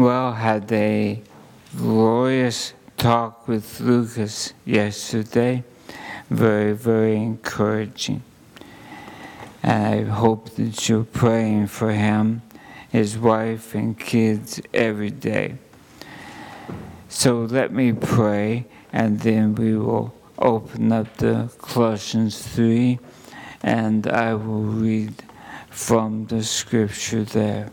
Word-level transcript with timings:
Well, 0.00 0.32
had 0.32 0.72
a 0.72 1.20
glorious 1.76 2.72
talk 2.96 3.46
with 3.46 3.80
Lucas 3.80 4.54
yesterday. 4.64 5.62
Very, 6.30 6.72
very 6.72 7.16
encouraging. 7.16 8.22
And 9.62 10.08
I 10.08 10.10
hope 10.10 10.54
that 10.54 10.88
you're 10.88 11.04
praying 11.04 11.66
for 11.66 11.92
him, 11.92 12.40
his 12.88 13.18
wife, 13.18 13.74
and 13.74 13.98
kids 13.98 14.58
every 14.72 15.10
day. 15.10 15.58
So 17.10 17.42
let 17.42 17.70
me 17.70 17.92
pray, 17.92 18.64
and 18.94 19.20
then 19.20 19.54
we 19.54 19.76
will 19.76 20.14
open 20.38 20.92
up 20.92 21.14
the 21.18 21.52
Colossians 21.58 22.40
3, 22.40 22.98
and 23.62 24.06
I 24.06 24.32
will 24.32 24.62
read 24.62 25.22
from 25.68 26.24
the 26.24 26.42
scripture 26.42 27.24
there. 27.24 27.70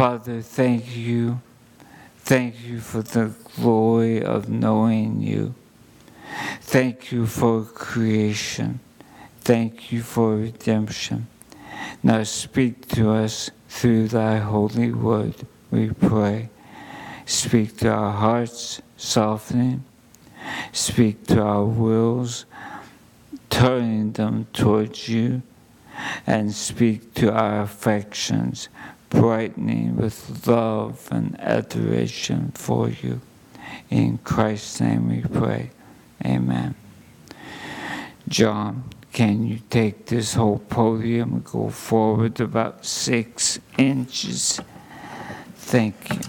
Father, 0.00 0.40
thank 0.40 0.96
you. 0.96 1.42
Thank 2.20 2.64
you 2.64 2.80
for 2.80 3.02
the 3.02 3.34
glory 3.54 4.24
of 4.24 4.48
knowing 4.48 5.20
you. 5.20 5.54
Thank 6.62 7.12
you 7.12 7.26
for 7.26 7.64
creation. 7.64 8.80
Thank 9.42 9.92
you 9.92 10.00
for 10.00 10.36
redemption. 10.36 11.26
Now 12.02 12.22
speak 12.22 12.88
to 12.96 13.10
us 13.10 13.50
through 13.68 14.08
thy 14.08 14.38
holy 14.38 14.90
word, 14.90 15.34
we 15.70 15.90
pray. 15.90 16.48
Speak 17.26 17.76
to 17.80 17.90
our 17.90 18.12
hearts, 18.12 18.80
softening. 18.96 19.84
Speak 20.72 21.26
to 21.26 21.42
our 21.42 21.66
wills, 21.66 22.46
turning 23.50 24.12
them 24.12 24.46
towards 24.54 25.10
you. 25.10 25.42
And 26.26 26.54
speak 26.54 27.12
to 27.16 27.30
our 27.30 27.60
affections, 27.60 28.70
brightening 29.10 29.96
with 29.96 30.46
love 30.46 31.08
and 31.10 31.38
adoration 31.40 32.52
for 32.54 32.88
you. 32.88 33.20
In 33.90 34.18
Christ's 34.18 34.80
name 34.80 35.08
we 35.08 35.20
pray. 35.20 35.70
Amen. 36.24 36.74
John, 38.28 38.84
can 39.12 39.44
you 39.46 39.58
take 39.68 40.06
this 40.06 40.34
whole 40.34 40.60
podium 40.60 41.32
and 41.34 41.44
go 41.44 41.68
forward 41.68 42.40
about 42.40 42.86
six 42.86 43.58
inches? 43.76 44.60
Thank 45.56 46.10
you. 46.10 46.20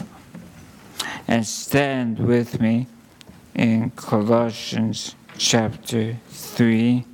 And 1.28 1.46
stand 1.46 2.20
with 2.20 2.60
me 2.60 2.88
in 3.54 3.92
Colossians 3.92 5.16
chapter 5.38 6.18
3. 6.30 7.06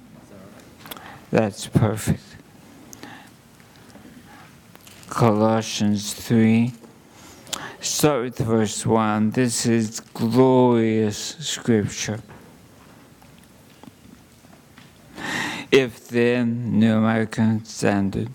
That's 1.31 1.67
perfect. 1.67 2.26
Colossians 5.17 6.13
3. 6.13 6.73
Start 7.81 8.21
with 8.21 8.37
verse 8.37 8.85
1. 8.85 9.31
This 9.31 9.65
is 9.65 9.99
glorious 9.99 11.17
scripture. 11.39 12.19
If 15.71 16.07
then, 16.09 16.77
New 16.79 16.97
American 16.97 17.65
Standard, 17.65 18.29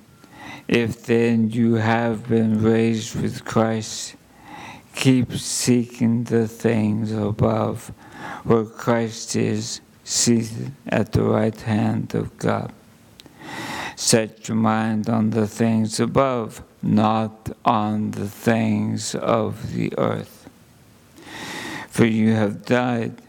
if 0.67 1.07
then 1.07 1.51
you 1.51 1.75
have 1.77 2.27
been 2.27 2.61
raised 2.61 3.15
with 3.15 3.45
Christ, 3.45 4.17
keep 4.97 5.35
seeking 5.35 6.25
the 6.25 6.49
things 6.49 7.13
above, 7.13 7.93
where 8.43 8.65
Christ 8.65 9.37
is 9.37 9.81
seated 10.03 10.73
at 10.89 11.13
the 11.13 11.23
right 11.23 11.61
hand 11.61 12.17
of 12.17 12.37
God. 12.39 12.73
Set 13.95 14.49
your 14.49 14.57
mind 14.57 15.09
on 15.09 15.31
the 15.31 15.47
things 15.47 16.01
above, 16.01 16.61
not 16.83 17.51
on 17.65 18.11
the 18.13 18.29
things 18.29 19.15
of 19.15 19.73
the 19.75 19.93
earth. 19.97 20.49
For 21.89 22.05
you 22.05 22.33
have 22.33 22.65
died, 22.65 23.23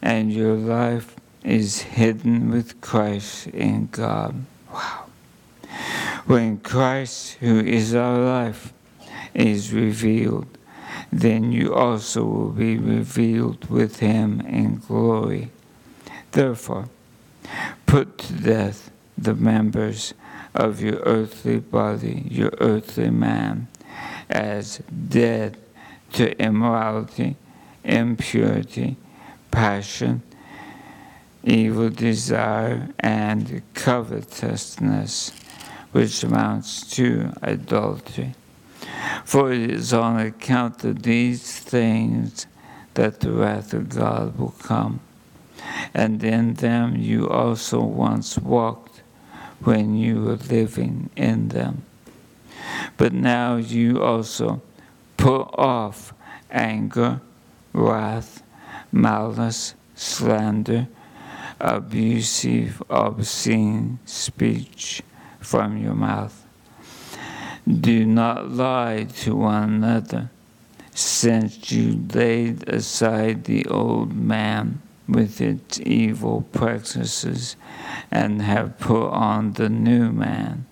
and 0.00 0.32
your 0.32 0.54
life 0.54 1.16
is 1.42 1.82
hidden 1.82 2.50
with 2.50 2.80
Christ 2.80 3.48
in 3.48 3.88
God. 3.90 4.44
Wow. 4.72 5.06
When 6.26 6.58
Christ, 6.58 7.34
who 7.40 7.60
is 7.60 7.94
our 7.94 8.18
life, 8.18 8.72
is 9.34 9.72
revealed, 9.72 10.46
then 11.10 11.52
you 11.52 11.74
also 11.74 12.24
will 12.24 12.50
be 12.50 12.78
revealed 12.78 13.68
with 13.68 13.98
him 13.98 14.40
in 14.42 14.76
glory. 14.76 15.50
Therefore, 16.30 16.88
put 17.86 18.18
to 18.18 18.32
death 18.34 18.90
the 19.18 19.34
members 19.34 20.14
of 20.54 20.80
your 20.80 20.96
earthly 21.00 21.58
body, 21.58 22.26
your 22.30 22.52
earthly 22.60 23.10
man, 23.10 23.68
as 24.28 24.82
dead 25.08 25.56
to 26.12 26.38
immorality, 26.42 27.36
impurity, 27.84 28.96
passion, 29.50 30.22
evil 31.42 31.90
desire, 31.90 32.88
and 33.00 33.62
covetousness, 33.74 35.32
which 35.92 36.22
amounts 36.22 36.88
to 36.90 37.32
adultery. 37.42 38.34
For 39.24 39.52
it 39.52 39.70
is 39.70 39.92
on 39.92 40.18
account 40.20 40.84
of 40.84 41.02
these 41.02 41.58
things 41.58 42.46
that 42.94 43.20
the 43.20 43.32
wrath 43.32 43.72
of 43.72 43.88
God 43.88 44.38
will 44.38 44.54
come. 44.62 45.00
And 45.94 46.22
in 46.22 46.54
them 46.54 46.96
you 46.96 47.28
also 47.28 47.80
once 47.82 48.38
walked 48.38 48.91
when 49.64 49.96
you 49.96 50.22
were 50.22 50.36
living 50.36 51.10
in 51.16 51.48
them. 51.48 51.82
But 52.96 53.12
now 53.12 53.56
you 53.56 54.02
also 54.02 54.62
put 55.16 55.42
off 55.54 56.12
anger, 56.50 57.20
wrath, 57.72 58.42
malice, 58.90 59.74
slander, 59.94 60.88
abusive, 61.60 62.82
obscene 62.90 63.98
speech 64.04 65.02
from 65.40 65.76
your 65.76 65.94
mouth. 65.94 66.44
Do 67.66 68.04
not 68.04 68.50
lie 68.50 69.06
to 69.20 69.36
one 69.36 69.74
another, 69.74 70.30
since 70.92 71.70
you 71.70 72.04
laid 72.12 72.68
aside 72.68 73.44
the 73.44 73.66
old 73.66 74.12
man 74.14 74.82
with 75.08 75.40
its 75.40 75.80
evil 75.80 76.42
practices 76.52 77.56
and 78.10 78.42
have 78.42 78.78
put 78.78 79.08
on 79.08 79.52
the 79.54 79.68
new 79.68 80.12
man 80.12 80.66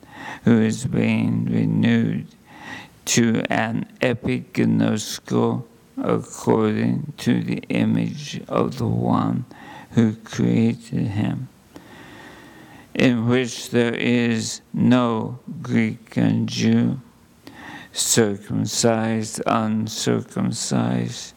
who 0.44 0.60
is 0.60 0.86
being 0.86 1.44
renewed 1.46 2.26
to 3.04 3.42
an 3.50 3.86
epigenosko 4.00 5.64
according 6.02 7.12
to 7.18 7.42
the 7.42 7.58
image 7.68 8.40
of 8.48 8.78
the 8.78 8.86
one 8.86 9.44
who 9.92 10.14
created 10.16 11.08
him, 11.08 11.48
in 12.94 13.26
which 13.28 13.70
there 13.70 13.94
is 13.94 14.60
no 14.72 15.38
Greek 15.62 16.16
and 16.16 16.48
Jew, 16.48 17.00
circumcised, 17.92 19.42
uncircumcised, 19.46 21.34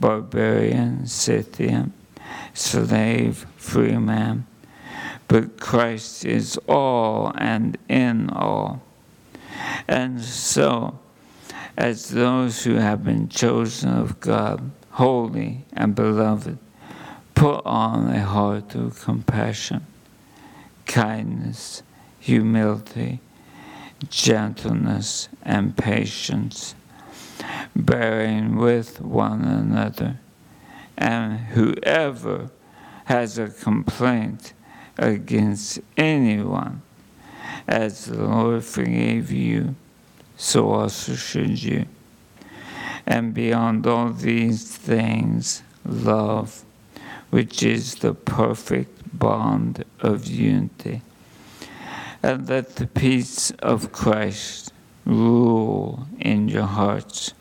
barbarian, 0.00 1.06
Scythian, 1.06 1.92
slave, 2.54 3.46
free 3.56 3.96
man, 3.96 4.46
but 5.28 5.58
Christ 5.58 6.24
is 6.24 6.58
all 6.68 7.32
and 7.36 7.78
in 7.88 8.30
all. 8.30 8.82
And 9.88 10.20
so, 10.20 10.98
as 11.76 12.10
those 12.10 12.64
who 12.64 12.74
have 12.74 13.04
been 13.04 13.28
chosen 13.28 13.90
of 13.90 14.20
God, 14.20 14.70
holy 14.90 15.64
and 15.72 15.94
beloved, 15.94 16.58
put 17.34 17.64
on 17.64 18.08
a 18.08 18.22
heart 18.22 18.74
of 18.74 19.00
compassion, 19.00 19.86
kindness, 20.86 21.82
humility, 22.20 23.20
gentleness, 24.08 25.28
and 25.42 25.76
patience, 25.76 26.74
bearing 27.74 28.56
with 28.56 29.00
one 29.00 29.42
another. 29.42 30.18
And 30.96 31.38
whoever 31.38 32.50
has 33.06 33.38
a 33.38 33.48
complaint 33.48 34.52
against 34.98 35.80
anyone, 35.96 36.82
as 37.66 38.06
the 38.06 38.24
Lord 38.24 38.64
forgave 38.64 39.32
you, 39.32 39.74
so 40.36 40.70
also 40.70 41.14
should 41.14 41.62
you. 41.62 41.86
And 43.06 43.34
beyond 43.34 43.86
all 43.86 44.12
these 44.12 44.76
things, 44.76 45.62
love 45.84 46.64
which 47.32 47.62
is 47.62 47.94
the 47.96 48.12
perfect 48.12 49.18
bond 49.18 49.82
of 50.00 50.26
unity. 50.26 51.00
And 52.22 52.46
let 52.46 52.76
the 52.76 52.86
peace 52.86 53.50
of 53.52 53.90
Christ 53.90 54.70
rule 55.06 56.06
in 56.20 56.48
your 56.48 56.66
hearts, 56.66 57.32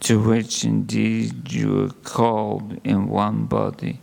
to 0.00 0.20
which 0.20 0.64
indeed 0.64 1.52
you 1.52 1.84
are 1.84 1.92
called 2.04 2.80
in 2.84 3.08
one 3.08 3.46
body, 3.46 4.00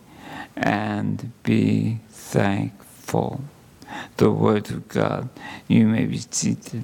and 0.56 1.32
be 1.44 2.00
thankful. 2.10 3.42
The 4.18 4.32
Word 4.32 4.72
of 4.72 4.88
God. 4.88 5.30
You 5.68 5.88
may 5.88 6.06
be 6.06 6.18
seated. 6.18 6.84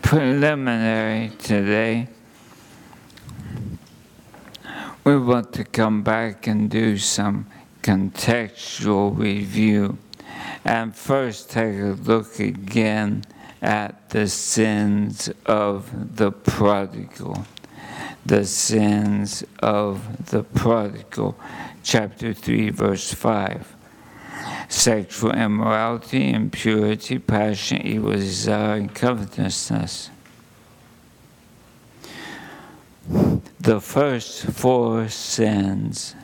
Preliminary 0.00 1.30
today, 1.38 2.08
we 5.02 5.18
want 5.18 5.52
to 5.54 5.64
come 5.64 6.02
back 6.02 6.46
and 6.46 6.70
do 6.70 6.96
some 6.98 7.46
contextual 7.82 9.18
review 9.18 9.98
and 10.64 10.96
first 10.96 11.50
take 11.50 11.78
a 11.78 11.96
look 12.02 12.40
again 12.40 13.24
at 13.60 14.10
the 14.10 14.26
sins 14.26 15.30
of 15.44 16.16
the 16.16 16.32
prodigal. 16.32 17.46
The 18.24 18.46
sins 18.46 19.44
of 19.58 20.30
the 20.30 20.42
prodigal. 20.42 21.38
Chapter 21.82 22.32
3, 22.32 22.70
verse 22.70 23.12
5 23.12 23.76
sexual 24.68 25.30
immorality, 25.32 26.32
impurity, 26.32 27.18
passion, 27.18 27.86
evil 27.86 28.12
desire, 28.12 28.76
and 28.76 28.94
covetousness. 28.94 30.10
The 33.60 33.80
first 33.80 34.46
four 34.46 35.08
sins 35.08 36.14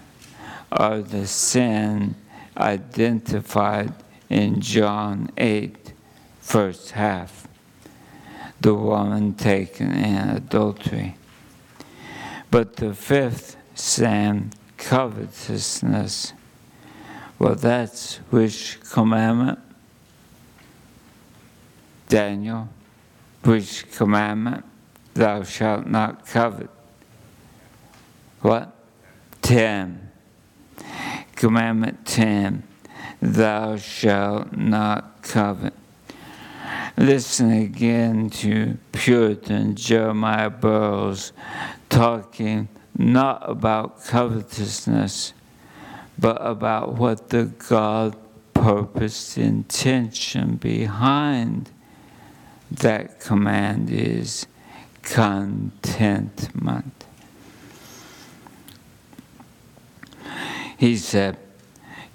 are 0.72 1.00
the 1.00 1.26
sin 1.26 2.16
identified 2.56 3.92
in 4.30 4.60
John 4.60 5.30
8, 5.36 5.92
first 6.40 6.92
half, 6.92 7.48
the 8.60 8.74
woman 8.74 9.34
taken 9.34 9.92
in 9.92 10.30
adultery. 10.30 11.16
But 12.50 12.76
the 12.76 12.94
fifth 12.94 13.56
sin, 13.74 14.52
covetousness, 14.78 16.32
well, 17.38 17.54
that's 17.54 18.16
which 18.30 18.78
commandment? 18.90 19.58
Daniel, 22.08 22.68
which 23.44 23.90
commandment? 23.92 24.64
Thou 25.14 25.42
shalt 25.42 25.86
not 25.86 26.26
covet. 26.26 26.70
What? 28.42 28.74
10. 29.42 30.10
Commandment 31.34 32.04
10. 32.06 32.62
Thou 33.20 33.76
shalt 33.76 34.56
not 34.56 35.22
covet. 35.22 35.74
Listen 36.96 37.50
again 37.50 38.30
to 38.30 38.78
Puritan 38.92 39.74
Jeremiah 39.74 40.50
Burroughs 40.50 41.32
talking 41.88 42.68
not 42.96 43.48
about 43.48 44.04
covetousness 44.04 45.32
but 46.18 46.36
about 46.36 46.94
what 46.94 47.30
the 47.30 47.44
God 47.46 48.16
purposed 48.52 49.38
intention 49.38 50.56
behind 50.56 51.70
that 52.70 53.20
command 53.20 53.90
is 53.90 54.46
contentment. 55.02 56.92
He 60.76 60.96
said, 60.96 61.38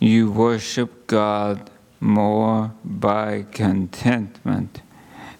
You 0.06 0.30
worship 0.30 1.08
God 1.08 1.72
more 2.00 2.72
by 2.84 3.48
contentment 3.52 4.84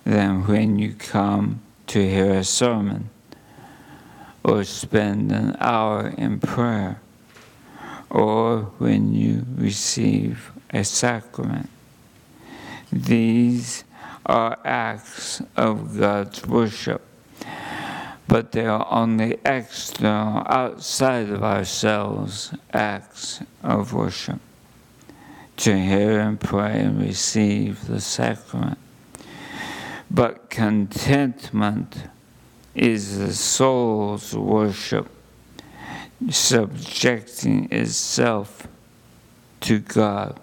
than 0.04 0.48
when 0.48 0.80
you 0.80 0.96
come 0.96 1.62
to 1.86 2.00
hear 2.02 2.34
a 2.34 2.44
sermon 2.44 3.12
or 4.44 4.64
spend 4.64 5.32
an 5.32 5.56
hour 5.60 6.08
in 6.18 6.40
prayer 6.40 7.00
or 8.10 8.72
when 8.80 9.14
you 9.14 9.46
receive 9.56 10.52
a 10.72 10.84
sacrament. 10.84 11.70
These 12.92 13.84
are 14.26 14.58
acts 14.66 15.44
of 15.56 16.00
God's 16.00 16.44
worship, 16.48 17.04
but 18.28 18.52
they 18.52 18.66
are 18.66 18.88
only 18.90 19.38
external, 19.46 20.42
outside 20.48 21.30
of 21.30 21.44
ourselves, 21.44 22.52
acts 22.74 23.42
of 23.62 23.94
worship. 23.94 24.42
To 25.58 25.78
hear 25.78 26.20
and 26.20 26.40
pray 26.40 26.82
and 26.82 27.00
receive 27.02 27.88
the 27.88 28.02
sacrament. 28.02 28.78
But 30.12 30.50
contentment 30.50 31.96
is 32.76 33.18
the 33.18 33.34
soul's 33.34 34.36
worship 34.36 35.10
subjecting 36.30 37.72
itself 37.72 38.68
to 39.62 39.80
God. 39.80 40.40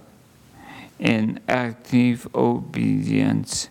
In 0.99 1.41
active 1.49 2.29
obedience, 2.35 3.69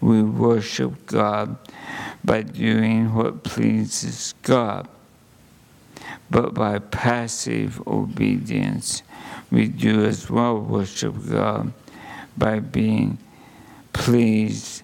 we 0.00 0.22
worship 0.22 1.06
God 1.06 1.56
by 2.24 2.42
doing 2.42 3.14
what 3.14 3.44
pleases 3.44 4.34
God. 4.42 4.88
But 6.30 6.54
by 6.54 6.78
passive 6.78 7.86
obedience, 7.86 9.02
we 9.50 9.66
do 9.66 10.04
as 10.04 10.30
well 10.30 10.58
worship 10.58 11.14
God 11.28 11.72
by 12.36 12.60
being 12.60 13.18
pleased 13.92 14.82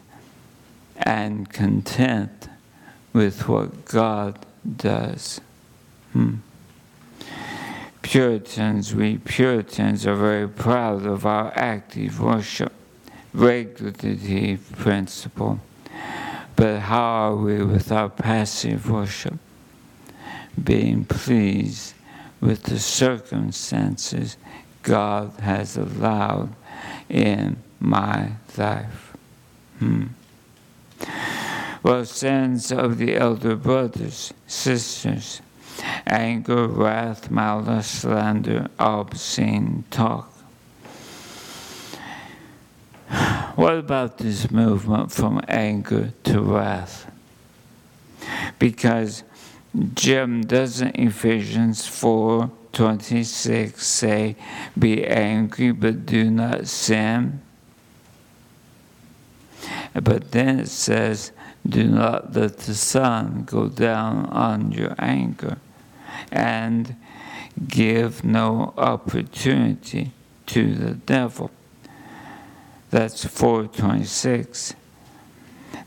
and 0.99 1.49
content 1.49 2.49
with 3.13 3.49
what 3.49 3.85
God 3.85 4.45
does. 4.77 5.41
Hmm. 6.13 6.37
Puritans, 8.03 8.95
we 8.95 9.19
Puritans 9.19 10.07
are 10.07 10.15
very 10.15 10.49
proud 10.49 11.07
of 11.07 11.27
our 11.27 11.53
active 11.57 12.21
worship, 12.21 12.73
regulative 13.33 14.73
principle. 14.77 15.61
But 16.55 16.81
how 16.81 17.03
are 17.03 17.37
we 17.37 17.63
with 17.63 17.91
our 17.93 18.09
passive 18.09 18.89
worship? 18.89 19.39
Being 20.63 21.05
pleased 21.05 21.96
with 22.47 22.63
the 22.63 22.79
circumstances 22.79 24.37
God 24.85 25.33
has 25.41 25.77
allowed 25.77 26.55
in 27.09 27.57
my 27.81 28.31
life. 28.57 29.17
Hmm. 29.81 30.05
Well, 31.83 32.05
sins 32.05 32.71
of 32.71 32.99
the 32.99 33.17
elder 33.17 33.57
brothers, 33.57 34.33
sisters, 34.47 35.43
anger, 36.07 36.69
wrath, 36.69 37.33
malice, 37.33 37.89
slander, 37.89 38.69
obscene 38.79 39.83
talk. 39.91 40.33
What 43.57 43.75
about 43.77 44.19
this 44.19 44.53
movement 44.53 45.11
from 45.11 45.41
anger 45.49 46.13
to 46.25 46.41
wrath? 46.43 47.11
Because 48.61 49.25
Jim 49.95 50.43
doesn't 50.43 50.97
Ephesians 50.97 51.87
4 51.87 52.51
26 52.73 53.87
say, 53.87 54.37
Be 54.79 55.05
angry 55.07 55.73
but 55.73 56.07
do 56.07 56.31
not 56.31 56.67
sin. 56.69 57.41
But 59.95 60.33
then 60.33 60.61
it 60.61 60.69
says, 60.69 61.33
Do 61.67 61.89
not 61.89 62.35
let 62.35 62.59
the 62.59 62.75
sun 62.75 63.45
go 63.45 63.69
down 63.69 64.27
on 64.27 64.73
your 64.73 64.95
anger 64.99 65.59
and 66.31 66.97
give 67.67 68.25
no 68.25 68.75
opportunity 68.77 70.13
to 70.47 70.75
the 70.75 70.93
devil. 70.93 71.51
That's 72.91 73.25
426. 73.25 74.75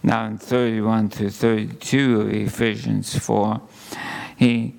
Now 0.01 0.25
in 0.25 0.37
31 0.37 1.09
to 1.09 1.29
32 1.29 2.21
of 2.21 2.33
Ephesians 2.33 3.17
4, 3.17 3.61
he 4.37 4.75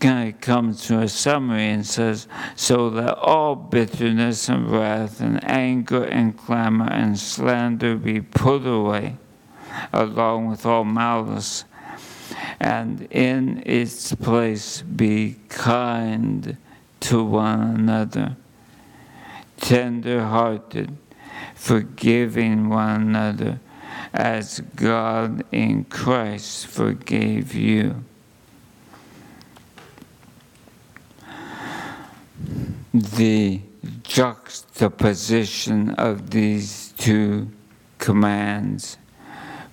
kind 0.00 0.34
of 0.34 0.40
comes 0.40 0.86
to 0.86 1.00
a 1.00 1.08
summary 1.08 1.68
and 1.68 1.86
says, 1.86 2.26
So 2.56 2.90
that 2.90 3.16
all 3.18 3.54
bitterness 3.54 4.48
and 4.48 4.70
wrath 4.70 5.20
and 5.20 5.42
anger 5.44 6.04
and 6.04 6.36
clamor 6.36 6.90
and 6.90 7.18
slander 7.18 7.96
be 7.96 8.20
put 8.20 8.66
away, 8.66 9.16
along 9.92 10.48
with 10.48 10.64
all 10.64 10.84
malice 10.84 11.64
and 12.60 13.02
in 13.10 13.62
its 13.66 14.14
place 14.14 14.82
be 14.82 15.36
kind 15.48 16.56
to 17.00 17.22
one 17.22 17.60
another, 17.60 18.36
tender 19.58 20.24
hearted, 20.24 20.96
forgiving 21.54 22.68
one 22.68 23.02
another, 23.02 23.60
as 24.14 24.60
God 24.76 25.44
in 25.50 25.84
Christ 25.84 26.68
forgave 26.68 27.52
you. 27.52 28.04
The 32.94 33.60
juxtaposition 34.04 35.90
of 35.90 36.30
these 36.30 36.94
two 36.96 37.50
commands 37.98 38.98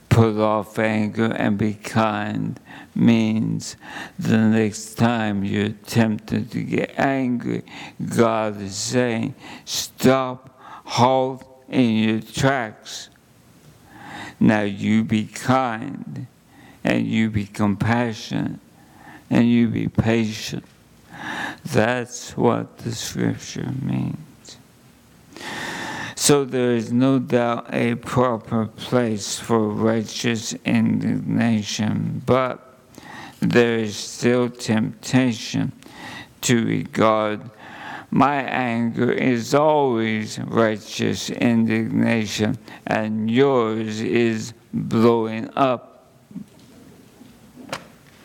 put 0.09 0.37
off 0.37 0.79
anger 0.79 1.31
and 1.33 1.57
be 1.57 1.75
kind 1.75 2.59
means 2.95 3.75
the 4.17 4.37
next 4.37 4.95
time 4.95 5.43
you're 5.43 5.69
tempted 5.69 6.49
to 6.51 6.63
get 6.63 6.97
angry, 6.97 7.63
God 8.15 8.59
is 8.59 8.75
saying, 8.75 9.35
stop, 9.65 10.59
halt 10.85 11.45
in 11.69 11.95
your 11.95 12.21
tracks. 12.21 13.10
Now 14.41 14.63
you 14.63 15.03
be 15.03 15.27
kind, 15.27 16.25
and 16.83 17.05
you 17.05 17.29
be 17.29 17.45
compassionate, 17.45 18.59
and 19.29 19.47
you 19.47 19.67
be 19.67 19.87
patient. 19.87 20.65
That's 21.63 22.35
what 22.35 22.79
the 22.79 22.91
scripture 22.91 23.71
means. 23.83 24.57
So 26.15 26.43
there 26.43 26.71
is 26.71 26.91
no 26.91 27.19
doubt 27.19 27.71
a 27.71 27.93
proper 27.95 28.65
place 28.65 29.37
for 29.37 29.69
righteous 29.69 30.53
indignation, 30.65 32.23
but 32.25 32.77
there 33.39 33.77
is 33.77 33.95
still 33.95 34.49
temptation 34.49 35.71
to 36.41 36.65
regard 36.65 37.41
my 38.11 38.41
anger 38.43 39.09
is 39.09 39.55
always 39.55 40.37
righteous 40.39 41.29
indignation, 41.29 42.57
and 42.85 43.31
yours 43.31 44.01
is 44.01 44.53
blowing 44.73 45.49
up. 45.55 46.09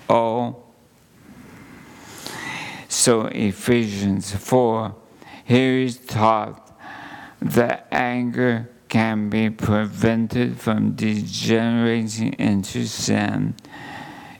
Oh. 0.08 0.56
So, 2.88 3.26
Ephesians 3.26 4.34
4 4.34 4.94
here 5.44 5.78
is 5.78 5.98
taught 5.98 6.76
that 7.40 7.86
anger 7.92 8.68
can 8.88 9.28
be 9.28 9.50
prevented 9.50 10.60
from 10.60 10.92
degenerating 10.92 12.32
into 12.34 12.86
sin 12.86 13.54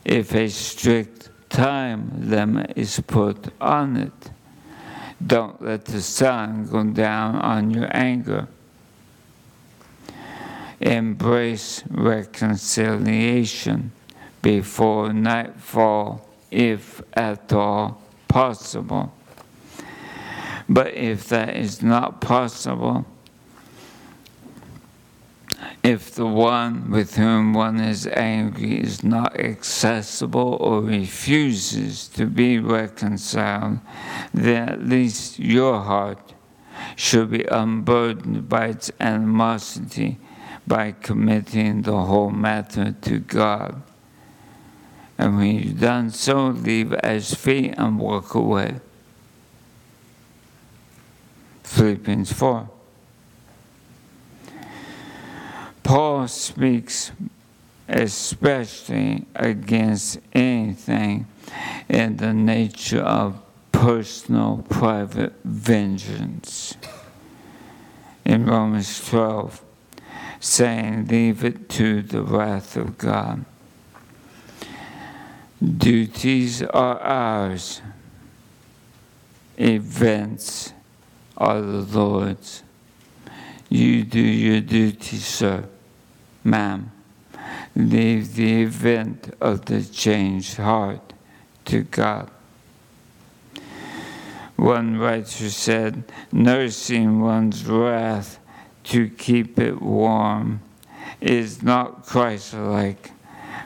if 0.05 0.35
a 0.35 0.49
strict 0.49 1.31
time 1.49 2.29
limit 2.29 2.73
is 2.75 2.99
put 3.07 3.53
on 3.61 3.97
it. 3.97 4.31
Don't 5.25 5.63
let 5.63 5.87
the 5.87 6.03
sun 6.03 6.67
go 6.67 6.85
down 6.85 7.37
on 7.37 7.71
your 7.71 7.89
anger. 7.97 8.49
Embrace 10.81 11.83
reconciliation 11.89 13.93
before 14.43 15.13
nightfall, 15.13 16.29
if 16.51 17.03
at 17.15 17.53
all 17.53 18.03
possible. 18.29 19.13
But 20.69 20.95
if 20.95 21.29
that 21.29 21.57
is 21.57 21.83
not 21.83 22.21
possible, 22.21 23.07
if 25.87 26.17
the 26.17 26.27
one 26.27 26.91
with 26.91 27.15
whom 27.15 27.53
one 27.53 27.79
is 27.79 28.09
angry 28.09 28.81
is 28.81 29.05
not 29.05 29.39
accessible 29.39 30.57
or 30.61 30.83
refuses 30.83 32.09
to 32.09 32.27
be 32.27 32.59
reconciled, 32.59 33.79
then 34.35 34.69
at 34.69 34.83
least 34.83 35.39
your 35.39 35.81
heart 35.81 36.35
should 36.97 37.31
be 37.31 37.45
unburdened 37.45 38.49
by 38.49 38.67
its 38.67 38.91
animosity 38.99 40.19
by 40.67 40.91
committing 40.91 41.83
the 41.83 41.97
whole 41.97 42.31
matter 42.31 42.97
to 43.03 43.21
God. 43.21 43.81
And 45.17 45.37
when 45.37 45.55
you've 45.55 45.81
done 45.81 46.11
so, 46.11 46.49
leave 46.49 46.95
as 46.95 47.33
feet 47.33 47.75
and 47.79 48.01
walk 48.01 48.35
away. 48.35 48.81
Philippians 51.63 52.33
4. 52.33 52.71
Paul 55.87 56.27
speaks 56.27 57.13
especially 57.89 59.25
against 59.37 60.19
anything 60.33 61.29
in 61.89 62.17
the 62.17 62.33
nature 62.33 63.03
of 63.03 63.41
personal 63.71 64.65
private 64.69 65.35
vengeance. 65.45 66.75
In 68.25 68.47
Romans 68.47 69.09
12, 69.09 69.63
saying, 70.41 71.07
Leave 71.07 71.45
it 71.45 71.69
to 71.69 72.03
the 72.03 72.21
wrath 72.21 72.77
of 72.77 72.99
God. 72.99 73.45
Duties 75.63 76.63
are 76.63 76.99
ours, 76.99 77.81
events 79.57 80.73
are 81.39 81.61
the 81.61 81.83
Lord's. 81.83 82.65
You 83.69 84.03
do 84.03 84.21
your 84.21 84.61
duty, 84.61 85.19
sir 85.19 85.69
ma'am, 86.47 86.93
leave 87.75 88.37
the 88.37 88.63
event 88.63 89.35
of 89.41 89.67
the 89.67 89.83
changed 89.83 90.57
heart 90.57 91.13
to 91.67 91.83
God. 91.83 92.31
One 94.55 94.97
writer 94.99 95.51
said, 95.51 96.05
nursing 96.33 97.21
one's 97.21 97.67
wrath 97.67 98.39
to 98.85 99.11
keep 99.11 99.59
it 99.59 99.83
warm 99.83 100.63
is 101.21 101.63
not 101.63 102.07
Christ 102.07 102.55
like, 102.55 103.11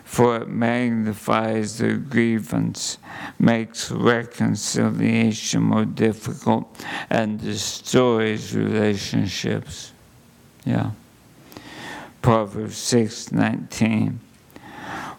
for 0.04 0.38
it 0.38 0.48
magnifies 0.48 1.78
the 1.78 1.94
grievance, 1.94 2.98
makes 3.38 3.92
reconciliation 3.92 5.62
more 5.62 5.84
difficult, 5.84 6.66
and 7.08 7.40
destroys 7.40 8.54
relationships. 8.56 9.92
Yeah. 10.64 10.90
Proverbs 12.22 12.76
6:19. 12.76 14.20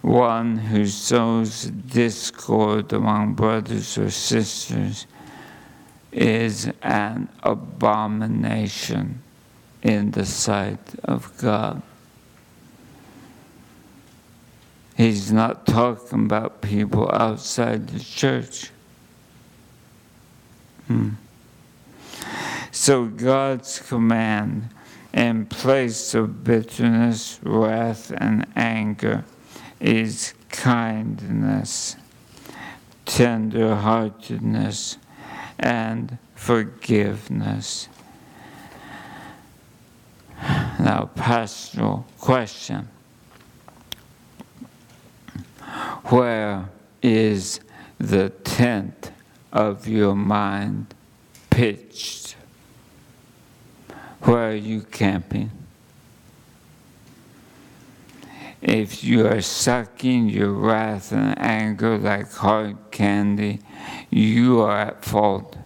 One 0.02 0.58
who 0.58 0.86
sows 0.88 1.66
discord 1.66 2.92
among 2.94 3.34
brothers 3.36 3.98
or 3.98 4.10
sisters 4.10 5.06
is 6.12 6.70
an 6.82 7.30
abomination 7.44 9.22
in 9.82 10.12
the 10.12 10.26
sight 10.26 10.96
of 11.04 11.36
God. 11.38 11.82
He's 14.96 15.32
not 15.32 15.66
talking 15.66 16.26
about 16.26 16.62
people 16.62 17.10
outside 17.12 17.88
the 17.88 18.00
church. 18.00 18.70
Hmm. 20.88 21.12
So 22.72 23.06
God's 23.06 23.80
command 23.80 24.70
in 25.14 25.46
place 25.46 26.14
of 26.14 26.44
bitterness, 26.44 27.40
wrath, 27.44 28.12
and 28.16 28.48
anger 28.56 29.26
is 29.80 30.34
kindness, 30.50 31.96
tender-heartedness, 33.06 34.98
and 35.60 36.18
forgiveness. 36.36 37.88
Now, 40.80 41.10
pastoral 41.16 42.06
question. 42.20 42.88
Where 46.06 46.70
is 47.02 47.60
the 48.00 48.30
tent 48.30 49.12
of 49.54 49.88
your 49.88 50.16
mind 50.16 50.96
pitched? 51.50 52.36
Where 54.22 54.50
are 54.50 54.56
you 54.56 54.82
camping? 54.82 55.52
If 58.62 59.04
you 59.04 59.26
are 59.26 59.42
sucking 59.42 60.30
your 60.30 60.52
wrath 60.52 61.12
and 61.12 61.36
anger 61.40 61.98
like 61.98 62.32
hard 62.32 62.78
candy, 62.92 63.60
you 64.12 64.62
are 64.62 64.78
at 64.78 65.04
fault 65.04 65.58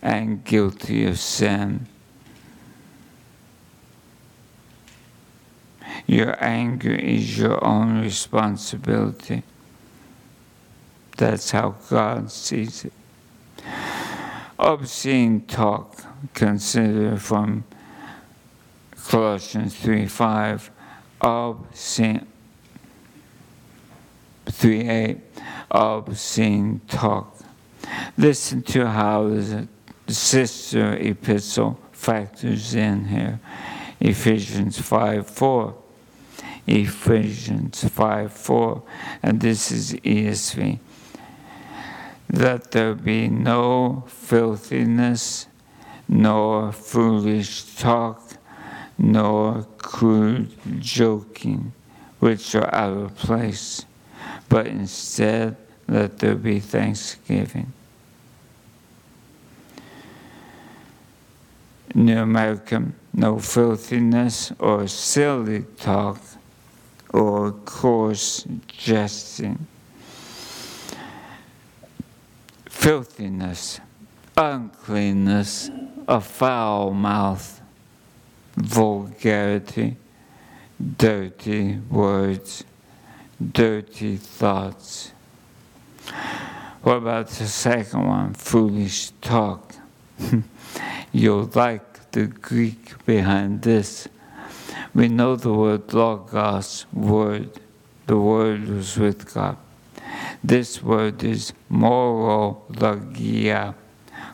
and 0.00 0.44
guilty 0.44 1.04
of 1.06 1.18
sin. 1.18 1.88
Your 6.06 6.36
anger 6.42 6.94
is 6.94 7.36
your 7.36 7.62
own 7.64 8.00
responsibility. 8.00 9.42
That's 11.16 11.50
how 11.50 11.74
God 11.90 12.30
sees 12.30 12.84
it. 12.84 12.92
Obscene 14.56 15.40
talk, 15.42 16.04
consider 16.32 17.16
from 17.16 17.64
Colossians 19.08 19.74
3 19.76 20.06
5, 20.06 20.70
obscene, 21.20 22.26
3 24.46 24.88
8, 24.88 25.18
obscene 25.70 26.80
talk. 26.88 27.36
Listen 28.18 28.62
to 28.62 28.86
how 28.86 29.28
the 29.28 29.68
sister 30.08 30.94
epistle 30.94 31.78
factors 31.92 32.74
in 32.74 33.06
here. 33.06 33.38
Ephesians 34.00 34.80
5 34.80 35.26
4. 35.28 35.74
Ephesians 36.66 37.84
5 37.84 38.32
4. 38.32 38.82
And 39.22 39.40
this 39.40 39.70
is 39.70 39.92
ESV. 39.92 40.78
That 42.28 42.72
there 42.72 42.94
be 42.94 43.28
no 43.28 44.04
filthiness, 44.08 45.46
nor 46.08 46.72
foolish 46.72 47.76
talk 47.76 48.25
nor 48.98 49.66
crude 49.78 50.52
joking, 50.80 51.72
which 52.18 52.54
are 52.54 52.74
out 52.74 52.96
of 52.96 53.16
place, 53.16 53.84
but 54.48 54.66
instead 54.66 55.56
let 55.88 56.18
there 56.18 56.34
be 56.34 56.60
thanksgiving. 56.60 57.72
New 61.94 62.18
American, 62.18 62.94
no 63.14 63.38
filthiness 63.38 64.52
or 64.58 64.86
silly 64.86 65.64
talk 65.78 66.20
or 67.10 67.52
coarse 67.52 68.44
jesting. 68.66 69.66
Filthiness, 72.68 73.80
uncleanness, 74.36 75.70
a 76.06 76.20
foul 76.20 76.92
mouth, 76.92 77.62
vulgarity, 78.56 79.96
dirty 80.98 81.78
words, 81.90 82.64
dirty 83.52 84.16
thoughts. 84.16 85.12
What 86.82 86.98
about 86.98 87.28
the 87.28 87.46
second 87.46 88.06
one? 88.06 88.34
Foolish 88.34 89.10
talk. 89.20 89.74
You'll 91.12 91.50
like 91.54 92.10
the 92.12 92.26
Greek 92.26 93.04
behind 93.04 93.62
this. 93.62 94.08
We 94.94 95.08
know 95.08 95.36
the 95.36 95.52
word 95.52 95.92
logos, 95.92 96.86
word. 96.92 97.50
The 98.06 98.16
word 98.16 98.68
was 98.68 98.96
with 98.96 99.34
God. 99.34 99.56
This 100.42 100.82
word 100.82 101.22
is 101.24 101.52
morologia. 101.68 103.74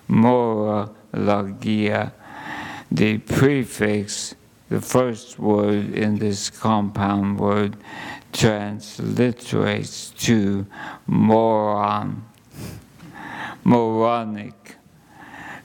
Morologia. 0.07 2.12
The 2.92 3.16
prefix, 3.16 4.34
the 4.68 4.82
first 4.82 5.38
word 5.38 5.94
in 5.94 6.18
this 6.18 6.50
compound 6.50 7.40
word, 7.40 7.78
transliterates 8.34 10.14
to 10.26 10.66
moron, 11.06 12.22
moronic. 13.64 14.76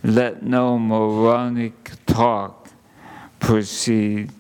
Let 0.06 0.42
no 0.44 0.80
moronic 0.80 1.92
talk 2.06 2.70
proceed. 3.42 4.32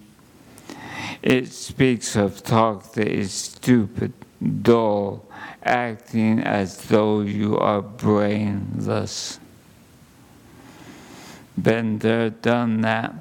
It 1.22 1.48
speaks 1.51 2.15
of 2.15 2.41
talk 2.41 2.94
that 2.94 3.10
is 3.10 3.34
stupid, 3.34 4.13
dull, 4.62 5.25
acting 5.62 6.39
as 6.39 6.77
though 6.84 7.20
you 7.20 7.58
are 7.58 7.82
brainless. 7.82 9.41
Been 11.62 12.00
there, 12.00 12.30
done 12.30 12.82
that. 12.82 13.14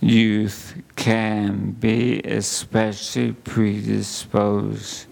Youth 0.00 0.82
can 0.96 1.70
be 1.70 2.20
especially 2.20 3.32
predisposed, 3.32 5.06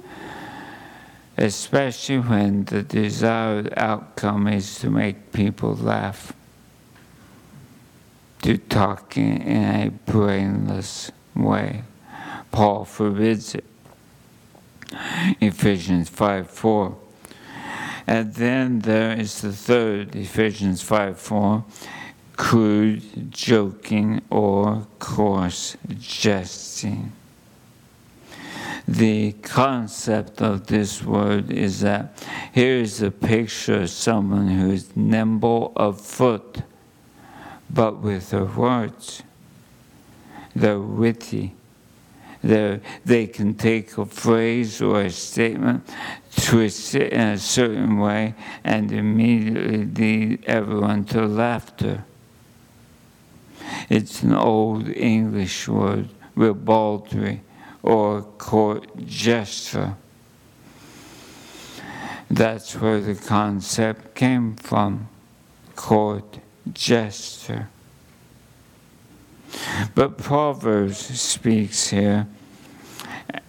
especially 1.39 2.19
when 2.19 2.65
the 2.65 2.83
desired 2.83 3.73
outcome 3.77 4.49
is 4.49 4.79
to 4.81 4.91
make 4.91 5.33
people 5.33 5.75
laugh, 5.77 6.35
to 8.43 8.59
talking 8.59 9.41
in 9.41 9.65
a 9.65 9.91
brainless 9.91 11.11
way. 11.35 11.85
Paul 12.51 12.85
forbids 12.85 13.55
it. 13.55 13.65
Ephesians 15.41 16.11
5 16.11 16.51
4. 16.51 16.97
And 18.07 18.35
then 18.35 18.81
there 18.81 19.19
is 19.19 19.41
the 19.41 19.53
third, 19.53 20.17
Ephesians 20.17 20.83
5 20.83 21.19
4, 21.19 21.65
crude 22.37 23.33
joking 23.33 24.23
or 24.31 24.87
coarse 24.99 25.77
jesting. 25.99 27.13
The 28.89 29.33
concept 29.43 30.43
of 30.43 30.67
this 30.67 31.03
word 31.05 31.51
is 31.51 31.81
that 31.81 32.21
here 32.53 32.79
is 32.79 33.01
a 33.01 33.13
picture 33.13 33.83
of 33.83 33.91
someone 33.91 34.49
who 34.49 34.73
is 34.73 34.97
nimble 34.97 35.73
of 35.77 36.01
foot, 36.01 36.63
but 37.71 37.99
with 37.99 38.31
their 38.31 38.45
words. 38.45 39.23
They're 40.55 40.81
witty 40.81 41.55
they're, 42.43 42.81
they 43.05 43.27
can 43.27 43.55
take 43.55 43.97
a 43.99 44.05
phrase 44.05 44.83
or 44.83 45.03
a 45.03 45.11
statement, 45.11 45.89
twist 46.37 46.95
it 46.95 47.13
in 47.13 47.21
a 47.21 47.39
certain 47.39 47.99
way, 47.99 48.35
and 48.65 48.93
immediately 48.93 49.85
lead 49.85 50.45
everyone 50.47 51.05
to 51.05 51.27
laughter. 51.27 52.05
It's 53.89 54.23
an 54.23 54.35
old 54.35 54.89
English 54.89 55.69
word, 55.69 56.09
ribaldry, 56.35 57.43
or 57.83 58.23
court 58.23 59.07
gesture. 59.07 59.97
That's 62.31 62.75
where 62.77 63.01
the 63.01 63.15
concept 63.15 64.15
came 64.15 64.57
from, 64.57 65.09
court 65.77 66.39
gesture. 66.73 67.69
But 69.95 70.17
Proverbs 70.17 70.99
speaks 71.21 71.89
here, 71.89 72.27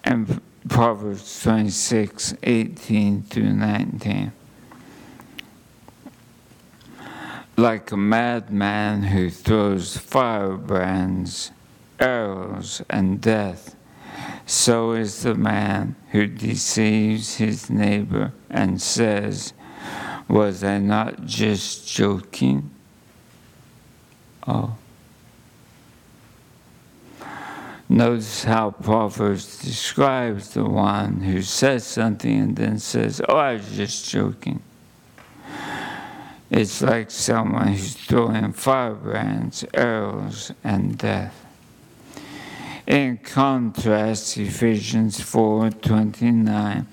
and 0.04 0.40
Proverbs 0.68 1.42
26, 1.42 2.36
18 2.42 3.22
through 3.24 3.52
19. 3.52 4.32
Like 7.56 7.92
a 7.92 7.96
madman 7.96 9.02
who 9.02 9.28
throws 9.30 9.96
firebrands, 9.98 11.52
arrows, 12.00 12.82
and 12.88 13.20
death, 13.20 13.76
so 14.46 14.92
is 14.92 15.22
the 15.22 15.34
man 15.34 15.96
who 16.10 16.26
deceives 16.26 17.36
his 17.36 17.68
neighbor 17.68 18.32
and 18.50 18.80
says, 18.80 19.52
Was 20.28 20.64
I 20.64 20.78
not 20.78 21.26
just 21.26 21.86
joking? 21.86 22.70
Oh. 24.46 24.76
Notice 27.88 28.44
how 28.44 28.70
Proverbs 28.70 29.58
describes 29.58 30.50
the 30.50 30.64
one 30.64 31.20
who 31.20 31.42
says 31.42 31.86
something 31.86 32.40
and 32.40 32.56
then 32.56 32.78
says, 32.78 33.20
Oh, 33.28 33.36
I 33.36 33.54
was 33.54 33.76
just 33.76 34.08
joking. 34.08 34.62
It's 36.50 36.82
like 36.82 37.10
someone 37.10 37.68
who's 37.68 37.94
throwing 37.94 38.52
firebrands, 38.52 39.64
arrows, 39.74 40.52
and 40.62 40.96
death. 40.96 41.44
In 42.86 43.16
contrast, 43.16 44.36
Ephesians 44.36 45.18
4:29 45.18 46.86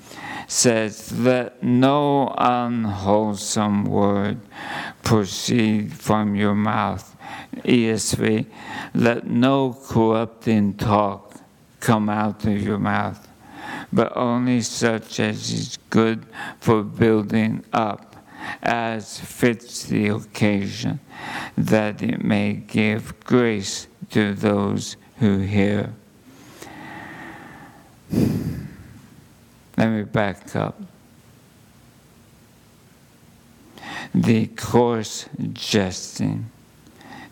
says, 0.48 1.12
"Let 1.12 1.62
no 1.62 2.34
unwholesome 2.38 3.84
word 3.84 4.40
proceed 5.04 5.94
from 5.94 6.36
your 6.36 6.56
mouth, 6.56 7.11
ESV, 7.58 8.46
let 8.94 9.28
no 9.28 9.74
corrupting 9.88 10.76
talk 10.76 11.36
come 11.80 12.10
out 12.10 12.46
of 12.46 12.62
your 12.62 12.78
mouth, 12.78 13.28
but 13.92 14.16
only 14.16 14.62
such 14.62 15.20
as 15.20 15.52
is 15.52 15.78
good 15.90 16.26
for 16.60 16.84
building 16.84 17.64
up, 17.74 18.16
as 18.64 19.20
fits 19.20 19.84
the 19.84 20.08
occasion, 20.08 21.00
that 21.58 22.02
it 22.02 22.24
may 22.24 22.54
give 22.54 23.20
grace 23.24 23.88
to 24.12 24.34
those 24.34 24.96
who 25.18 25.40
hear. 25.40 25.94
Let 29.78 29.90
me 29.90 30.04
back 30.04 30.56
up. 30.56 30.80
The 34.14 34.48
coarse 34.48 35.28
jesting 35.54 36.51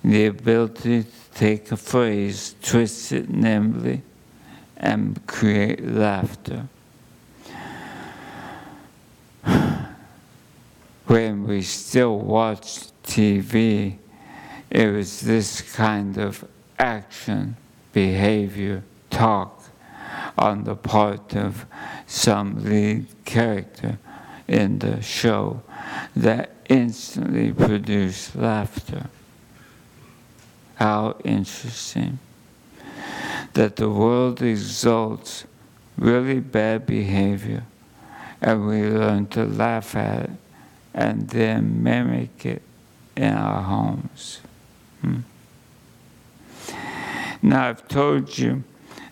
the 0.04 0.26
ability 0.26 1.04
to 1.04 1.10
take 1.34 1.72
a 1.72 1.78
phrase, 1.78 2.56
twist 2.62 3.12
it 3.12 3.30
nimbly, 3.30 4.02
and 4.78 5.26
create 5.28 5.86
laughter. 5.86 6.68
When 11.06 11.48
we 11.48 11.64
still 11.64 12.20
watched 12.20 12.92
TV, 13.04 13.98
it 14.70 14.88
was 14.94 15.22
this 15.22 15.62
kind 15.62 16.18
of 16.18 16.46
action, 16.78 17.58
behavior, 17.94 18.84
talk 19.10 19.64
on 20.38 20.64
the 20.64 20.76
part 20.76 21.36
of 21.36 21.66
some 22.06 22.64
lead 22.64 23.08
character 23.26 23.98
in 24.48 24.80
the 24.80 25.02
show 25.02 25.62
that 26.16 26.52
instantly 26.70 27.52
produced 27.52 28.36
laughter. 28.36 29.10
How 30.80 31.18
interesting 31.26 32.20
that 33.52 33.76
the 33.76 33.90
world 33.90 34.42
exalts 34.42 35.44
really 35.98 36.40
bad 36.40 36.86
behavior 36.86 37.66
and 38.42 38.66
we 38.66 38.84
learn 38.84 39.28
to 39.28 39.44
laugh 39.44 39.94
at 39.98 40.24
it 40.24 40.30
and 40.94 41.28
then 41.32 41.84
mimic 41.84 42.46
it 42.46 42.62
in 43.18 43.34
our 43.34 43.62
homes. 43.62 44.40
Hmm. 45.02 45.18
Now, 47.42 47.68
I've 47.68 47.86
told 47.90 48.38
you 48.38 48.64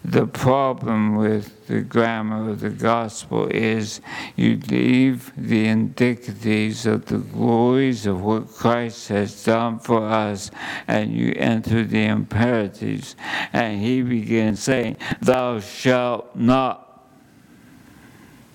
the 0.07 0.25
problem 0.25 1.17
with 1.17 1.67
the 1.67 1.81
grammar 1.81 2.51
of 2.51 2.61
the 2.61 2.69
gospel 2.69 3.49
is 3.49 3.99
you 4.37 4.57
leave 4.69 5.33
the 5.35 5.65
indicatives 5.65 6.85
of 6.85 7.07
the 7.07 7.17
glories 7.17 8.05
of 8.05 8.21
what 8.21 8.47
Christ 8.47 9.09
has 9.09 9.43
done 9.43 9.79
for 9.79 10.07
us 10.07 10.49
and 10.87 11.11
you 11.11 11.33
enter 11.35 11.83
the 11.83 12.05
imperatives. 12.05 13.17
And 13.51 13.81
he 13.81 14.01
begins 14.01 14.63
saying, 14.63 14.95
Thou 15.21 15.59
shalt 15.59 16.33
not, 16.37 17.05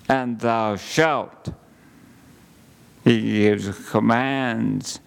and 0.09 0.39
thou 0.39 0.75
shalt. 0.75 1.53
He 3.03 3.21
gives 3.21 3.91
commands 3.91 5.01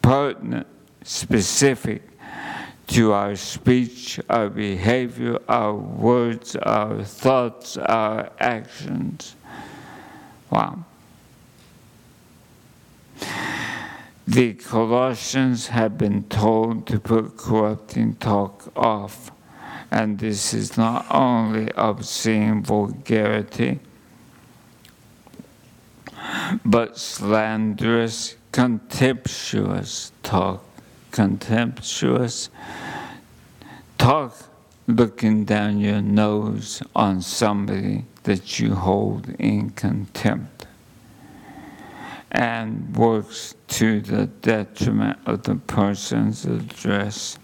pertinent, 0.00 0.66
specific 1.02 2.08
to 2.88 3.12
our 3.12 3.36
speech, 3.36 4.20
our 4.28 4.48
behavior, 4.48 5.38
our 5.48 5.74
words, 5.74 6.56
our 6.56 7.02
thoughts, 7.02 7.76
our 7.76 8.30
actions. 8.38 9.36
Wow. 10.50 10.84
The 14.26 14.54
Colossians 14.54 15.68
have 15.68 15.98
been 15.98 16.24
told 16.24 16.86
to 16.86 16.98
put 16.98 17.36
corrupting 17.36 18.16
talk 18.16 18.72
off, 18.76 19.30
and 19.90 20.18
this 20.18 20.54
is 20.54 20.76
not 20.76 21.06
only 21.10 21.70
obscene 21.72 22.62
vulgarity, 22.62 23.80
but 26.64 26.98
slanderous, 26.98 28.36
contemptuous 28.50 30.12
talk 30.22 30.73
contemptuous 31.14 32.50
talk 33.98 34.34
looking 34.88 35.44
down 35.44 35.78
your 35.78 36.02
nose 36.02 36.82
on 36.96 37.22
somebody 37.22 38.04
that 38.24 38.58
you 38.58 38.74
hold 38.74 39.28
in 39.38 39.70
contempt 39.70 40.66
and 42.32 42.96
works 42.96 43.54
to 43.68 44.00
the 44.00 44.26
detriment 44.26 45.16
of 45.24 45.44
the 45.44 45.54
persons 45.54 46.44
addressed 46.44 47.38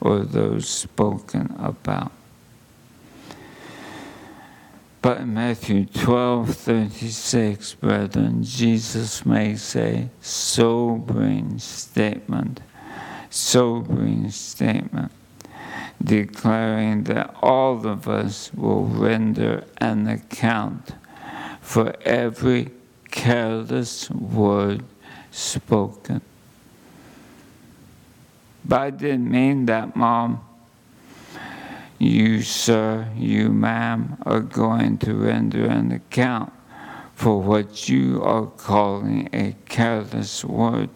or 0.00 0.20
those 0.20 0.66
spoken 0.66 1.54
about. 1.58 2.12
But 5.02 5.18
in 5.18 5.34
Matthew 5.34 5.84
12 5.84 6.56
36, 6.56 7.74
brethren, 7.74 8.42
Jesus 8.42 9.26
makes 9.26 9.76
a 9.76 10.08
sobering 10.22 11.58
statement 11.58 12.62
sobering 13.30 14.30
statement 14.30 15.12
declaring 16.02 17.04
that 17.04 17.34
all 17.42 17.86
of 17.86 18.08
us 18.08 18.52
will 18.54 18.84
render 18.84 19.64
an 19.78 20.08
account 20.08 20.92
for 21.60 21.94
every 22.04 22.70
careless 23.10 24.10
word 24.10 24.82
spoken. 25.30 26.20
But 28.64 28.80
I 28.80 28.90
didn't 28.90 29.30
mean 29.30 29.66
that, 29.66 29.94
Mom. 29.94 30.44
You, 31.98 32.40
sir, 32.40 33.08
you, 33.14 33.50
ma'am, 33.50 34.16
are 34.22 34.40
going 34.40 34.96
to 34.98 35.14
render 35.14 35.66
an 35.66 35.92
account 35.92 36.50
for 37.14 37.42
what 37.42 37.90
you 37.90 38.22
are 38.22 38.46
calling 38.46 39.28
a 39.34 39.54
careless 39.68 40.42
word. 40.42 40.88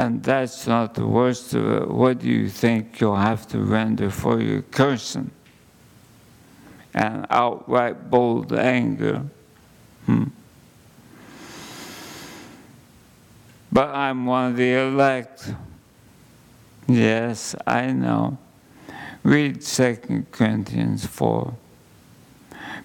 And 0.00 0.22
that's 0.22 0.66
not 0.66 0.94
the 0.94 1.06
worst 1.06 1.52
of 1.52 1.70
it. 1.70 1.90
What 1.90 2.20
do 2.20 2.26
you 2.26 2.48
think 2.48 3.02
you'll 3.02 3.16
have 3.16 3.46
to 3.48 3.58
render 3.58 4.08
for 4.08 4.40
your 4.40 4.62
cursing? 4.62 5.30
And 6.94 7.26
outright 7.28 8.08
bold 8.08 8.50
anger. 8.54 9.26
Hmm. 10.06 10.28
But 13.70 13.90
I'm 13.90 14.24
one 14.24 14.52
of 14.52 14.56
the 14.56 14.72
elect. 14.72 15.52
Yes, 16.88 17.54
I 17.66 17.92
know. 17.92 18.38
Read 19.22 19.60
2 19.60 20.24
Corinthians 20.32 21.04
4 21.04 21.54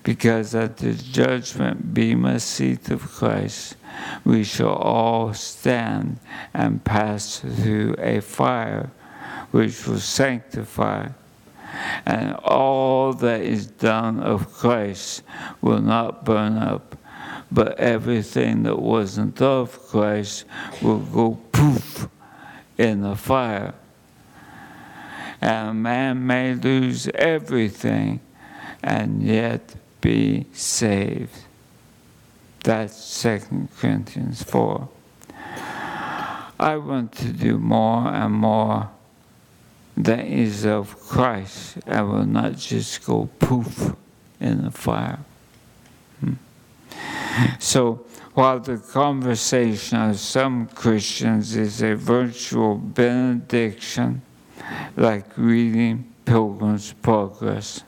because 0.05 0.53
at 0.53 0.77
the 0.77 0.93
judgment 0.93 1.93
bema 1.93 2.39
seat 2.39 2.89
of 2.89 3.01
Christ 3.01 3.75
we 4.23 4.43
shall 4.43 4.75
all 4.75 5.33
stand 5.33 6.19
and 6.53 6.83
pass 6.85 7.39
through 7.39 7.95
a 7.97 8.21
fire 8.21 8.91
which 9.51 9.87
will 9.87 9.99
sanctify 9.99 11.09
and 12.05 12.35
all 12.43 13.13
that 13.13 13.41
is 13.41 13.65
done 13.65 14.19
of 14.19 14.53
Christ 14.53 15.23
will 15.61 15.81
not 15.81 16.23
burn 16.23 16.57
up, 16.57 16.95
but 17.51 17.79
everything 17.79 18.63
that 18.63 18.79
wasn't 18.79 19.41
of 19.41 19.79
Christ 19.87 20.45
will 20.81 20.99
go 20.99 21.39
poof 21.51 22.07
in 22.77 23.01
the 23.01 23.15
fire. 23.15 23.73
And 25.41 25.69
a 25.69 25.73
man 25.73 26.25
may 26.25 26.53
lose 26.53 27.07
everything 27.09 28.21
and 28.81 29.21
yet 29.21 29.75
be 30.05 30.45
saved. 30.53 31.35
That's 32.63 33.23
2 33.23 33.69
Corinthians 33.79 34.43
4. 34.43 34.87
I 36.59 36.77
want 36.77 37.11
to 37.13 37.29
do 37.29 37.57
more 37.57 38.07
and 38.09 38.35
more 38.35 38.91
that 39.97 40.25
is 40.25 40.63
of 40.63 40.99
Christ. 40.99 41.79
I 41.87 42.03
will 42.03 42.27
not 42.27 42.55
just 42.57 43.03
go 43.03 43.29
poof 43.39 43.95
in 44.39 44.65
the 44.65 44.71
fire. 44.71 45.19
Hmm. 46.19 46.33
So, 47.57 48.05
while 48.35 48.59
the 48.59 48.77
conversation 48.77 49.97
of 49.97 50.19
some 50.19 50.67
Christians 50.67 51.55
is 51.55 51.81
a 51.81 51.95
virtual 51.95 52.75
benediction, 52.75 54.21
like 54.95 55.35
reading 55.35 56.13
Pilgrim's 56.25 56.93
Progress, 56.93 57.83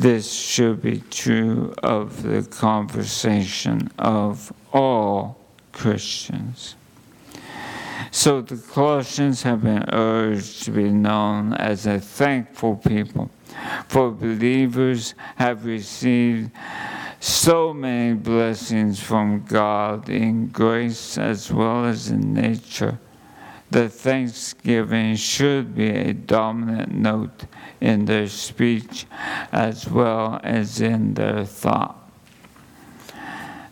this 0.00 0.30
should 0.30 0.82
be 0.82 1.02
true 1.10 1.72
of 1.82 2.22
the 2.22 2.42
conversation 2.42 3.90
of 3.98 4.52
all 4.70 5.40
Christians. 5.72 6.74
So 8.10 8.42
the 8.42 8.58
Colossians 8.58 9.42
have 9.44 9.62
been 9.62 9.88
urged 9.92 10.64
to 10.64 10.70
be 10.70 10.90
known 10.90 11.54
as 11.54 11.86
a 11.86 11.98
thankful 11.98 12.76
people, 12.76 13.30
for 13.88 14.10
believers 14.10 15.14
have 15.36 15.64
received 15.64 16.50
so 17.18 17.72
many 17.72 18.14
blessings 18.14 19.00
from 19.00 19.46
God 19.46 20.10
in 20.10 20.48
grace 20.48 21.16
as 21.16 21.50
well 21.50 21.86
as 21.86 22.10
in 22.10 22.34
nature 22.34 22.98
that 23.70 23.92
thanksgiving 23.92 25.16
should 25.16 25.74
be 25.74 25.88
a 25.88 26.12
dominant 26.12 26.92
note 26.92 27.46
in 27.80 28.04
their 28.06 28.28
speech 28.28 29.06
as 29.52 29.88
well 29.88 30.40
as 30.42 30.80
in 30.80 31.14
their 31.14 31.44
thought. 31.44 31.96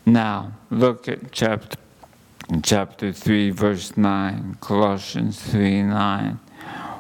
Now, 0.06 0.52
look 0.70 1.08
at 1.08 1.32
chapter, 1.32 1.78
chapter 2.62 3.12
3, 3.12 3.50
verse 3.50 3.96
9, 3.96 4.58
Colossians 4.60 5.40
3 5.40 5.82
9. 5.82 6.40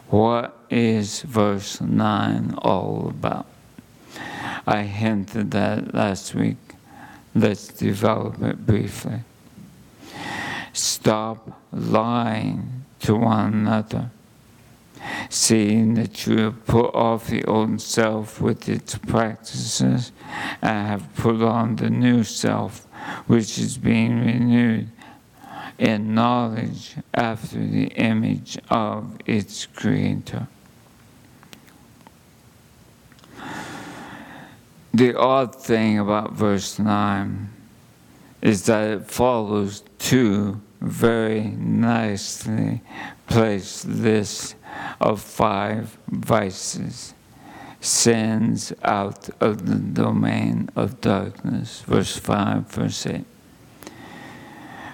What 0.08 0.56
is 0.70 1.22
verse 1.22 1.80
9 1.80 2.54
all 2.58 3.08
about? 3.08 3.46
I 4.66 4.82
hinted 4.82 5.50
that 5.50 5.94
last 5.94 6.34
week. 6.34 6.56
Let's 7.34 7.68
develop 7.68 8.40
it 8.42 8.64
briefly. 8.64 9.20
Stop 10.72 11.60
lying 11.72 12.84
to 13.00 13.16
one 13.16 13.52
another, 13.52 14.10
seeing 15.28 15.94
that 15.94 16.26
you 16.26 16.38
have 16.38 16.66
put 16.66 16.94
off 16.94 17.26
the 17.28 17.44
old 17.44 17.80
self 17.80 18.40
with 18.40 18.68
its 18.68 18.96
practices 18.98 20.12
and 20.62 20.88
have 20.88 21.14
put 21.16 21.42
on 21.42 21.76
the 21.76 21.90
new 21.90 22.24
self, 22.24 22.86
which 23.26 23.58
is 23.58 23.78
being 23.78 24.20
renewed 24.20 24.88
in 25.78 26.14
knowledge 26.14 26.96
after 27.12 27.58
the 27.58 27.86
image 27.88 28.58
of 28.70 29.16
its 29.26 29.66
creator. 29.66 30.46
The 34.92 35.18
odd 35.18 35.56
thing 35.56 35.98
about 35.98 36.34
verse 36.34 36.78
9 36.78 37.50
is 38.40 38.66
that 38.66 38.90
it 38.90 39.10
follows 39.10 39.82
two 39.98 40.60
very 40.80 41.40
nicely 41.42 42.80
placed 43.26 43.86
list 43.86 44.54
of 45.00 45.20
five 45.20 45.98
vices, 46.08 47.14
sins 47.80 48.72
out 48.82 49.28
of 49.40 49.66
the 49.66 49.76
domain 49.76 50.70
of 50.74 51.00
darkness. 51.00 51.82
Verse 51.82 52.16
5, 52.16 52.66
verse 52.68 53.06
8. 53.06 53.24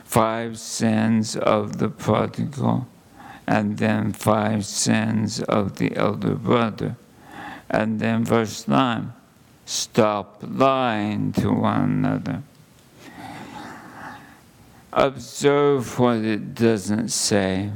Five 0.05 0.59
sins 0.59 1.37
of 1.37 1.79
the 1.79 1.89
prodigal, 1.89 2.89
and 3.47 3.79
then 3.79 4.13
five 4.13 4.67
sins 4.67 5.41
of 5.41 5.77
the 5.77 5.97
elder 5.97 6.35
brother. 6.35 6.97
And 7.69 8.01
then 8.01 8.25
verse 8.25 8.67
9 8.67 9.13
stop 9.71 10.43
lying 10.43 11.31
to 11.31 11.53
one 11.53 11.83
another. 11.83 12.43
Observe 14.93 15.97
what 16.01 16.17
it 16.17 16.55
doesn't 16.57 17.11
say. 17.11 17.71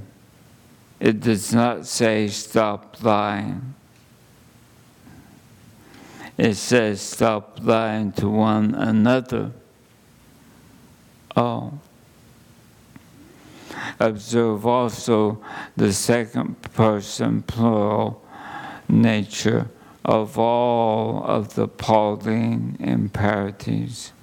It 1.04 1.20
does 1.20 1.52
not 1.52 1.84
say 1.84 2.28
stop 2.28 2.96
lying. 3.02 3.74
It 6.38 6.54
says 6.54 7.02
stop 7.02 7.58
lying 7.60 8.12
to 8.12 8.30
one 8.30 8.74
another. 8.74 9.52
Oh. 11.36 11.78
Observe 14.00 14.64
also 14.64 15.44
the 15.76 15.92
second 15.92 16.62
person 16.72 17.42
plural 17.42 18.24
nature 18.88 19.68
of 20.06 20.38
all 20.38 21.22
of 21.22 21.54
the 21.54 21.68
Pauline 21.68 22.78
imperatives. 22.80 24.14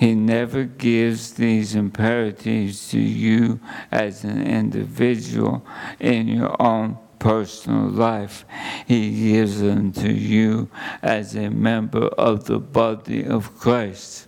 He 0.00 0.14
never 0.14 0.64
gives 0.64 1.34
these 1.34 1.74
imperatives 1.74 2.88
to 2.88 2.98
you 2.98 3.60
as 3.92 4.24
an 4.24 4.40
individual 4.40 5.62
in 5.98 6.26
your 6.26 6.56
own 6.58 6.96
personal 7.18 7.86
life. 7.86 8.46
He 8.86 9.32
gives 9.32 9.60
them 9.60 9.92
to 9.92 10.10
you 10.10 10.70
as 11.02 11.36
a 11.36 11.50
member 11.50 12.06
of 12.16 12.46
the 12.46 12.58
body 12.58 13.26
of 13.26 13.58
Christ 13.58 14.26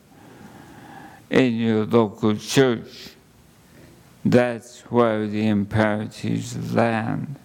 in 1.31 1.55
your 1.55 1.87
local 1.87 2.37
church. 2.37 3.15
That's 4.27 4.83
where 4.91 5.27
the 5.27 5.49
imperatives 5.49 6.75
land. 6.75 7.37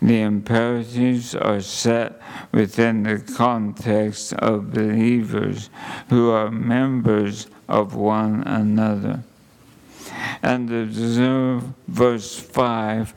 The 0.00 0.20
imperatives 0.20 1.34
are 1.34 1.60
set 1.60 2.20
within 2.52 3.02
the 3.02 3.18
context 3.18 4.32
of 4.34 4.72
believers 4.72 5.70
who 6.08 6.30
are 6.30 6.50
members 6.50 7.48
of 7.68 7.94
one 7.94 8.42
another. 8.44 9.24
And 10.42 10.72
observe 10.72 11.64
verse 11.86 12.38
5 12.38 13.14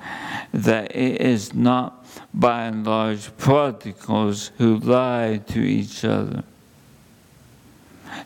that 0.54 0.95
it 0.95 1.21
is 1.21 1.54
not 1.54 2.06
by 2.34 2.63
and 2.63 2.86
large 2.86 3.36
prodigals 3.38 4.52
who 4.58 4.78
lie 4.78 5.41
to 5.47 5.60
each 5.60 6.04
other. 6.04 6.43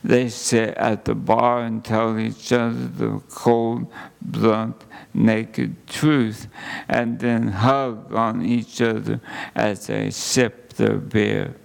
They 0.03 0.29
sit 0.29 0.75
at 0.75 1.05
the 1.05 1.15
bar 1.15 1.61
and 1.61 1.83
tell 1.83 2.17
each 2.19 2.51
other 2.51 2.87
the 2.87 3.21
cold, 3.29 3.91
blunt, 4.21 4.83
naked 5.15 5.87
truth, 5.87 6.47
and 6.87 7.19
then 7.19 7.47
hug 7.47 8.13
on 8.13 8.45
each 8.45 8.81
other 8.81 9.19
as 9.55 9.87
they 9.87 10.11
sip 10.11 10.73
their 10.73 10.97
beer. 10.97 11.55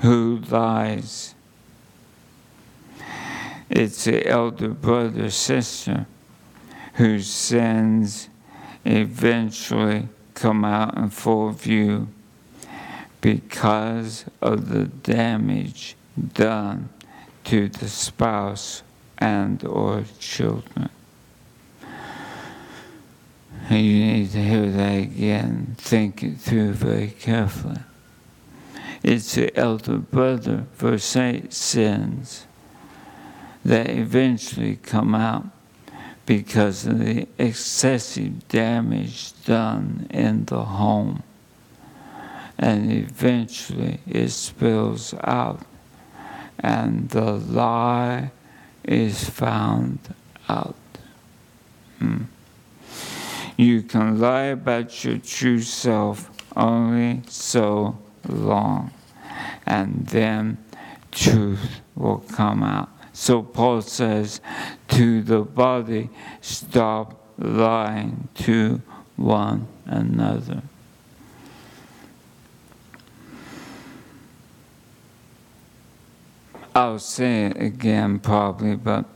Who 0.00 0.42
lies? 0.48 1.34
It's 3.68 4.04
the 4.04 4.26
elder 4.26 4.68
brother 4.68 5.30
sister 5.30 6.06
whose 6.94 7.28
sins 7.28 8.28
eventually 8.84 10.08
come 10.34 10.64
out 10.64 10.96
in 10.96 11.10
full 11.10 11.50
view 11.50 12.08
because 13.20 14.24
of 14.40 14.68
the 14.68 14.84
damage 14.84 15.96
done 16.34 16.88
to 17.44 17.68
the 17.68 17.88
spouse 17.88 18.82
and 19.18 19.64
or 19.64 20.04
children. 20.18 20.88
And 23.68 23.84
you 23.84 24.04
need 24.04 24.30
to 24.30 24.42
hear 24.42 24.70
that 24.70 24.98
again. 24.98 25.74
Think 25.78 26.22
it 26.22 26.38
through 26.38 26.72
very 26.72 27.08
carefully. 27.08 27.80
It's 29.02 29.34
the 29.34 29.56
elder 29.56 29.98
brother, 29.98 30.66
8, 30.82 31.52
sins 31.52 32.46
that 33.64 33.90
eventually 33.90 34.76
come 34.76 35.14
out 35.14 35.46
because 36.26 36.86
of 36.86 37.00
the 37.00 37.26
excessive 37.38 38.46
damage 38.48 39.32
done 39.44 40.06
in 40.10 40.44
the 40.44 40.62
home. 40.62 41.22
And 42.58 42.92
eventually 42.92 44.00
it 44.06 44.30
spills 44.30 45.12
out, 45.22 45.60
and 46.60 47.10
the 47.10 47.32
lie 47.32 48.30
is 48.84 49.28
found 49.28 49.98
out. 50.48 50.76
Hmm. 51.98 52.22
You 53.56 53.82
can 53.82 54.20
lie 54.20 54.44
about 54.44 55.04
your 55.04 55.18
true 55.18 55.60
self 55.60 56.30
only 56.54 57.22
so 57.28 57.98
long, 58.28 58.90
and 59.64 60.06
then 60.06 60.58
truth 61.10 61.80
will 61.94 62.18
come 62.18 62.62
out. 62.62 62.90
So 63.14 63.42
Paul 63.42 63.80
says 63.80 64.42
to 64.88 65.22
the 65.22 65.40
body, 65.40 66.10
stop 66.42 67.18
lying 67.38 68.28
to 68.34 68.82
one 69.16 69.66
another. 69.86 70.62
I'll 76.74 76.98
say 76.98 77.46
it 77.46 77.56
again 77.56 78.18
probably, 78.18 78.76
but 78.76 79.06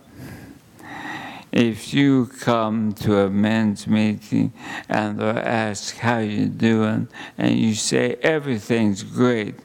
if 1.52 1.92
you 1.92 2.26
come 2.26 2.92
to 2.92 3.18
a 3.18 3.30
men's 3.30 3.86
meeting 3.86 4.52
and 4.88 5.18
they 5.18 5.24
ask 5.24 5.96
how 5.96 6.18
you 6.18 6.46
doing 6.46 7.08
and 7.36 7.58
you 7.58 7.74
say 7.74 8.16
everything's 8.22 9.02
great, 9.02 9.56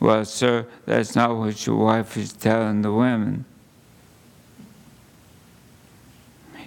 well, 0.00 0.24
sir, 0.24 0.66
that's 0.84 1.16
not 1.16 1.36
what 1.36 1.66
your 1.66 1.76
wife 1.76 2.16
is 2.16 2.32
telling 2.32 2.82
the 2.82 2.92
women. 2.92 3.46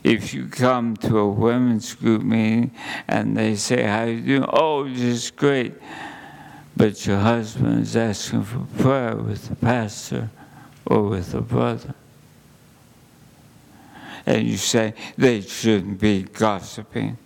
If 0.04 0.34
you 0.34 0.48
come 0.48 0.96
to 0.98 1.18
a 1.20 1.28
women's 1.28 1.94
group 1.94 2.24
meeting 2.24 2.72
and 3.08 3.38
they 3.38 3.56
say, 3.56 3.84
how 3.84 4.06
you 4.06 4.22
doing? 4.22 4.50
Oh, 4.52 4.88
just 4.88 5.36
great. 5.36 5.74
But 6.76 7.06
your 7.06 7.20
husband 7.20 7.82
is 7.82 7.96
asking 7.96 8.44
for 8.44 8.66
prayer 8.82 9.16
with 9.16 9.50
the 9.50 9.56
pastor 9.56 10.30
or 10.86 11.04
with 11.04 11.34
a 11.34 11.42
brother 11.42 11.94
and 14.28 14.46
you 14.46 14.58
say 14.58 14.94
they 15.18 15.40
shouldn't 15.40 16.00
be 16.00 16.24
gossiping. 16.24 17.18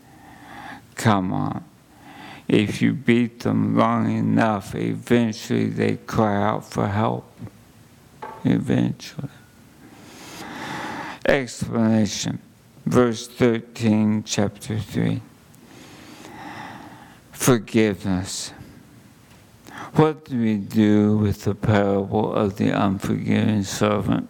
Come 0.95 1.33
on. 1.33 1.65
If 2.47 2.79
you 2.79 2.93
beat 2.93 3.39
them 3.39 3.75
long 3.75 4.15
enough, 4.15 4.75
eventually 4.75 5.67
they 5.67 5.97
cry 5.97 6.41
out 6.41 6.63
for 6.63 6.87
help. 6.87 7.25
Eventually. 8.45 9.29
Explanation. 11.27 12.39
Verse 12.85 13.27
13, 13.27 14.23
chapter 14.23 14.77
3. 14.77 15.21
Forgiveness. 17.31 18.53
What 19.93 20.25
do 20.25 20.39
we 20.39 20.57
do 20.57 21.17
with 21.17 21.45
the 21.45 21.55
parable 21.55 22.31
of 22.31 22.57
the 22.57 22.69
unforgiving 22.69 23.63
servant? 23.63 24.29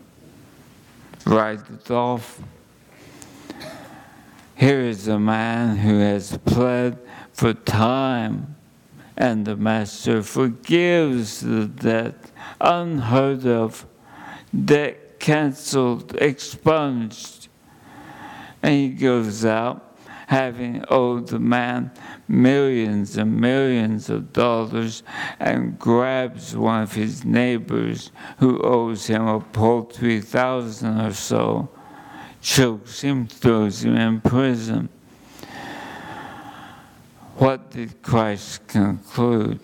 Write 1.26 1.60
it 1.70 1.92
off 1.92 2.42
here 4.62 4.82
is 4.82 5.08
a 5.08 5.18
man 5.18 5.76
who 5.76 5.98
has 5.98 6.38
pled 6.46 6.96
for 7.34 7.52
time, 7.52 8.56
and 9.18 9.44
the 9.44 9.56
master 9.56 10.22
forgives 10.22 11.40
the 11.42 11.66
debt, 11.66 12.30
unheard 12.62 13.48
of, 13.48 13.88
debt 14.54 15.20
cancelled, 15.20 16.16
expunged. 16.18 17.48
And 18.62 18.76
he 18.76 18.90
goes 18.90 19.46
out 19.46 19.98
having 20.28 20.86
owed 20.90 21.30
the 21.30 21.40
man 21.40 21.90
millions 22.28 23.18
and 23.18 23.42
millions 23.42 24.12
of 24.12 24.32
dollars 24.32 25.02
and 25.40 25.80
grabs 25.80 26.56
one 26.56 26.84
of 26.84 26.94
his 26.94 27.26
neighbors 27.26 28.12
who 28.38 28.62
owes 28.62 29.08
him 29.08 29.26
a 29.26 29.40
paltry 29.40 30.22
thousand 30.22 31.02
or 31.02 31.14
so 31.14 31.68
chokes 32.42 33.02
him, 33.02 33.28
throws 33.28 33.84
him 33.84 33.96
in 33.96 34.22
prison. 34.22 34.90
What 37.38 37.72
did 37.72 38.02
Christ 38.02 38.68
conclude? 38.68 39.60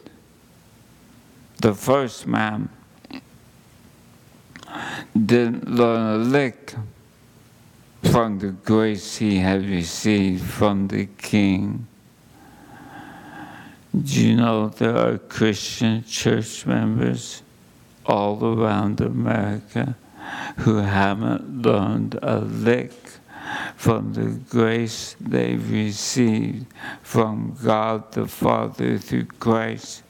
The 1.59 1.73
first 1.73 2.27
man 2.27 2.69
didn't 5.13 5.67
learn 5.69 6.21
a 6.21 6.23
lick 6.23 6.75
from 8.11 8.39
the 8.39 8.49
grace 8.49 9.17
he 9.17 9.39
had 9.39 9.65
received 9.65 10.43
from 10.43 10.87
the 10.87 11.07
King. 11.17 11.87
Do 13.91 14.27
you 14.27 14.35
know 14.35 14.69
there 14.69 14.95
are 14.95 15.17
Christian 15.17 16.03
church 16.03 16.65
members 16.65 17.41
all 18.05 18.43
around 18.43 19.01
America 19.01 19.95
who 20.57 20.77
haven't 20.77 21.61
learned 21.61 22.19
a 22.21 22.39
lick 22.39 22.91
from 23.75 24.13
the 24.13 24.39
grace 24.49 25.15
they 25.19 25.55
received 25.55 26.65
from 27.01 27.57
God 27.63 28.11
the 28.11 28.27
Father 28.27 28.97
through 28.97 29.25
Christ 29.39 30.03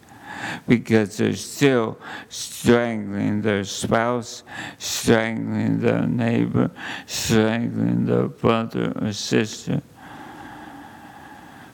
because 0.67 1.17
they're 1.17 1.33
still 1.33 1.97
strangling 2.29 3.41
their 3.41 3.63
spouse, 3.63 4.43
strangling 4.77 5.79
their 5.79 6.05
neighbor, 6.05 6.71
strangling 7.05 8.05
their 8.05 8.27
brother 8.27 8.93
or 9.01 9.13
sister. 9.13 9.81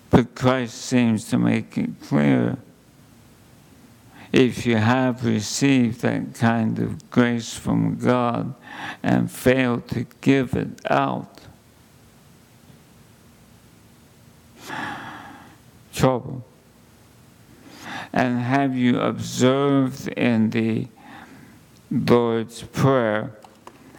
But 0.10 0.36
Christ 0.36 0.76
seems 0.76 1.26
to 1.30 1.38
make 1.38 1.78
it 1.78 1.90
clear 2.02 2.58
if 4.34 4.66
you 4.66 4.76
have 4.78 5.24
received 5.24 6.02
that 6.02 6.34
kind 6.34 6.80
of 6.80 7.12
grace 7.12 7.56
from 7.56 7.96
God 7.98 8.56
and 9.04 9.32
fail 9.32 9.80
to 9.82 10.08
give 10.22 10.56
it 10.56 10.82
out, 10.90 11.40
trouble. 15.94 16.44
And 18.12 18.40
have 18.40 18.76
you 18.76 19.00
observed 19.00 20.08
in 20.08 20.50
the 20.50 20.88
Lord's 21.92 22.64
Prayer 22.64 23.38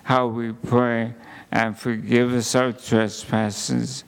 how 0.02 0.26
we 0.26 0.52
pray 0.52 1.14
and 1.52 1.78
forgive 1.78 2.32
us 2.32 2.56
our 2.56 2.72
trespasses 2.72 4.02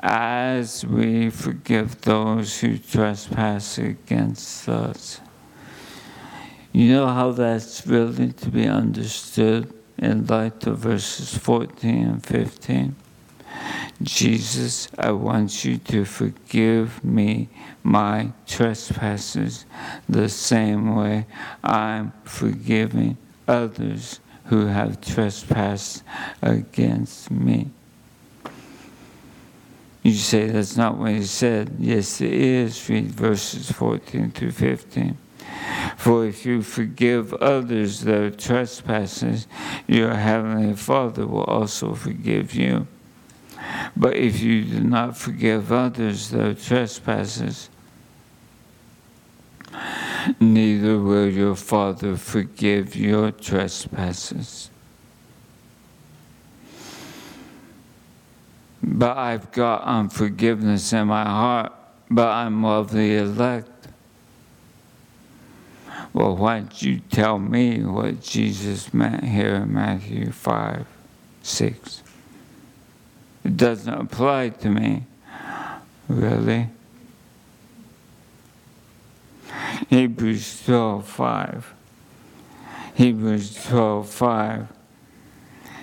as 0.00 0.84
we 0.84 1.30
forgive 1.30 2.00
those 2.00 2.58
who 2.58 2.76
trespass 2.76 3.78
against 3.78 4.68
us? 4.68 5.20
You 6.72 6.92
know 6.92 7.06
how 7.08 7.32
that's 7.32 7.86
really 7.86 8.32
to 8.32 8.50
be 8.50 8.66
understood 8.66 9.72
in 9.98 10.26
light 10.26 10.66
of 10.66 10.78
verses 10.78 11.36
14 11.36 12.04
and 12.06 12.24
15? 12.24 12.94
Jesus, 14.02 14.88
I 14.96 15.10
want 15.10 15.64
you 15.64 15.76
to 15.78 16.04
forgive 16.04 17.04
me 17.04 17.48
my 17.82 18.32
trespasses 18.46 19.66
the 20.08 20.28
same 20.28 20.94
way 20.94 21.26
I'm 21.62 22.12
forgiving 22.24 23.18
others 23.48 24.20
who 24.46 24.66
have 24.66 25.00
trespassed 25.00 26.02
against 26.40 27.30
me. 27.30 27.70
You 30.02 30.12
say 30.14 30.46
that's 30.46 30.76
not 30.76 30.96
what 30.96 31.10
he 31.10 31.24
said. 31.24 31.76
Yes, 31.78 32.20
it 32.20 32.32
is. 32.32 32.88
Read 32.88 33.10
verses 33.10 33.70
14 33.70 34.30
to 34.32 34.50
15. 34.50 35.18
For 36.00 36.24
if 36.24 36.46
you 36.46 36.62
forgive 36.62 37.34
others 37.34 38.00
their 38.00 38.30
trespasses, 38.30 39.46
your 39.86 40.14
heavenly 40.14 40.74
Father 40.74 41.26
will 41.26 41.44
also 41.44 41.94
forgive 41.94 42.54
you. 42.54 42.86
But 43.94 44.16
if 44.16 44.40
you 44.40 44.64
do 44.64 44.80
not 44.80 45.18
forgive 45.18 45.70
others 45.70 46.30
their 46.30 46.54
trespasses, 46.54 47.68
neither 50.40 50.98
will 50.98 51.28
your 51.28 51.54
Father 51.54 52.16
forgive 52.16 52.96
your 52.96 53.30
trespasses. 53.30 54.70
But 58.82 59.18
I've 59.18 59.52
got 59.52 59.82
unforgiveness 59.82 60.94
in 60.94 61.08
my 61.08 61.24
heart, 61.24 61.74
but 62.10 62.28
I'm 62.28 62.64
of 62.64 62.90
the 62.90 63.16
elect. 63.16 63.79
Well, 66.12 66.36
why 66.36 66.58
don't 66.58 66.82
you 66.82 67.00
tell 67.10 67.38
me 67.38 67.84
what 67.84 68.20
Jesus 68.20 68.92
meant 68.92 69.24
here 69.24 69.54
in 69.54 69.72
Matthew 69.72 70.32
5 70.32 70.86
6? 71.42 72.02
It 73.44 73.56
doesn't 73.56 73.92
apply 73.92 74.50
to 74.50 74.70
me. 74.70 75.04
Really? 76.08 76.68
Hebrews 79.88 80.62
12 80.64 81.06
5. 81.06 81.74
Hebrews 82.94 83.64
12 83.64 84.08
5. 84.08 84.68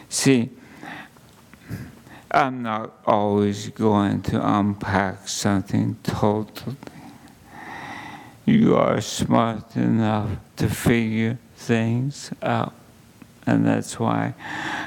See, 0.10 0.50
I'm 2.30 2.62
not 2.62 2.94
always 3.06 3.70
going 3.70 4.22
to 4.24 4.58
unpack 4.58 5.28
something 5.28 5.98
totally. 6.04 6.76
You 8.48 8.78
are 8.78 9.02
smart 9.02 9.76
enough 9.76 10.30
to 10.56 10.70
figure 10.70 11.38
things 11.58 12.32
out. 12.42 12.74
And 13.46 13.68
that's 13.68 14.00
why 14.00 14.36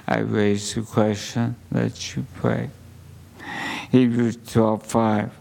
I 0.08 0.20
raise 0.20 0.74
the 0.74 0.80
question 0.80 1.56
that 1.70 2.16
you 2.16 2.24
pray. 2.36 2.70
Hebrews 3.92 4.38
12 4.46 4.82
5. 4.82 5.38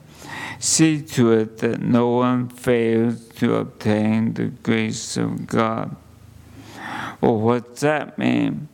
See 0.59 1.01
to 1.01 1.31
it 1.31 1.59
that 1.59 1.79
no 1.79 2.09
one 2.09 2.49
fails 2.49 3.25
to 3.37 3.55
obtain 3.55 4.33
the 4.33 4.47
grace 4.47 5.15
of 5.15 5.47
God. 5.47 5.95
Well, 7.21 7.37
what's 7.37 7.79
that 7.79 8.17
mean? 8.17 8.67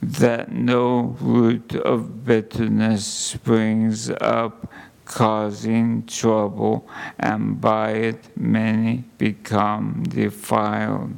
That 0.00 0.52
no 0.52 1.16
root 1.20 1.74
of 1.74 2.24
bitterness 2.24 3.04
springs 3.04 4.10
up, 4.10 4.70
causing 5.10 6.06
trouble, 6.06 6.88
and 7.18 7.60
by 7.60 7.90
it 7.90 8.36
many 8.36 9.04
become 9.18 10.04
defiled. 10.08 11.12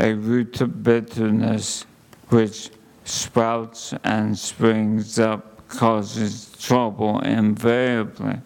a 0.00 0.14
root 0.14 0.62
of 0.62 0.82
bitterness 0.82 1.84
which 2.30 2.70
sprouts 3.04 3.92
and 4.02 4.36
springs 4.38 5.18
up 5.18 5.68
causes 5.68 6.56
trouble 6.58 7.20
invariably. 7.20 8.40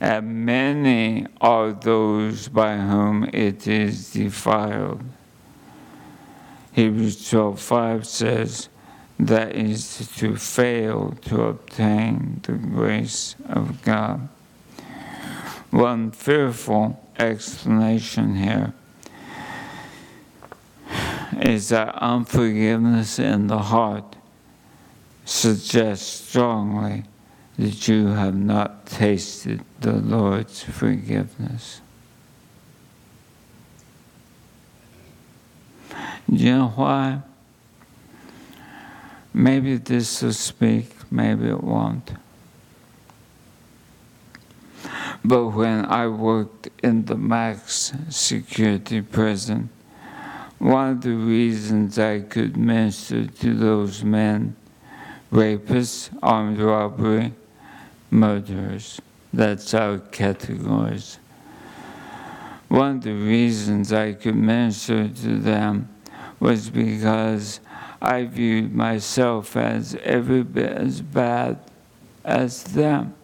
And 0.00 0.44
many 0.44 1.26
are 1.40 1.72
those 1.72 2.48
by 2.48 2.76
whom 2.76 3.24
it 3.32 3.66
is 3.66 4.12
defiled. 4.12 5.02
Hebrews 6.72 7.16
12:5 7.30 8.04
says, 8.04 8.68
that 9.18 9.54
is 9.54 10.10
to 10.16 10.36
fail 10.36 11.16
to 11.22 11.42
obtain 11.42 12.40
the 12.44 12.52
grace 12.52 13.34
of 13.48 13.82
God. 13.82 14.28
One 15.70 16.12
fearful 16.12 17.04
explanation 17.18 18.36
here 18.36 18.72
is 21.42 21.68
that 21.68 21.94
unforgiveness 21.96 23.18
in 23.18 23.48
the 23.48 23.58
heart 23.58 24.16
suggests 25.24 26.28
strongly 26.28 27.04
that 27.58 27.88
you 27.88 28.06
have 28.08 28.36
not 28.36 28.86
tasted 28.86 29.60
the 29.80 29.92
Lord's 29.92 30.62
forgiveness. 30.62 31.80
Do 35.90 36.36
you 36.36 36.52
know 36.52 36.68
why? 36.68 37.22
Maybe 39.38 39.76
this 39.76 40.20
will 40.20 40.32
speak, 40.32 40.90
maybe 41.12 41.46
it 41.46 41.62
won't. 41.62 42.10
But 45.24 45.46
when 45.50 45.84
I 45.84 46.08
worked 46.08 46.70
in 46.82 47.04
the 47.04 47.14
max 47.14 47.92
security 48.08 49.00
prison, 49.00 49.70
one 50.58 50.90
of 50.90 51.02
the 51.02 51.14
reasons 51.14 52.00
I 52.00 52.18
could 52.18 52.56
minister 52.56 53.26
to 53.28 53.54
those 53.54 54.02
men, 54.02 54.56
rapists, 55.32 56.10
armed 56.20 56.58
robbery, 56.58 57.32
murderers, 58.10 59.00
that's 59.32 59.72
our 59.72 59.98
categories. 59.98 61.20
One 62.66 62.96
of 62.96 63.02
the 63.04 63.14
reasons 63.14 63.92
I 63.92 64.14
could 64.14 64.34
minister 64.34 65.06
to 65.06 65.38
them 65.38 65.90
was 66.40 66.70
because 66.70 67.60
I 68.00 68.24
viewed 68.24 68.74
myself 68.74 69.56
as 69.56 69.96
every 70.02 70.42
bit 70.42 70.72
as 70.72 71.00
bad 71.00 71.58
as 72.24 72.62
them. 72.62 73.14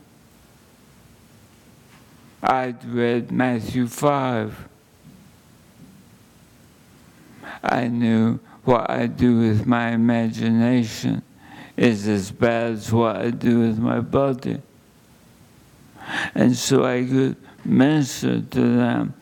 I'd 2.42 2.84
read 2.84 3.30
Matthew 3.30 3.86
5 3.86 4.68
I 7.64 7.88
knew 7.88 8.40
what 8.64 8.90
I 8.90 9.06
do 9.06 9.38
with 9.38 9.66
my 9.66 9.92
imagination 9.92 11.22
is 11.76 12.06
as 12.06 12.30
bad 12.30 12.72
as 12.72 12.92
what 12.92 13.16
I 13.16 13.30
do 13.30 13.60
with 13.60 13.78
my 13.78 14.00
body. 14.00 14.60
And 16.34 16.54
so 16.54 16.84
I 16.84 17.04
could 17.04 17.36
minister 17.64 18.42
to 18.42 18.60
them, 18.60 19.14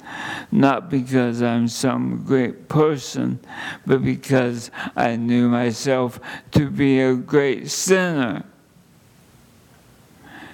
not 0.52 0.90
because 0.90 1.40
I'm 1.40 1.66
some 1.66 2.22
great 2.24 2.68
person, 2.68 3.40
but 3.86 4.04
because 4.04 4.70
I 4.94 5.16
knew 5.16 5.48
myself 5.48 6.20
to 6.52 6.68
be 6.68 7.00
a 7.00 7.14
great 7.14 7.70
sinner. 7.70 8.44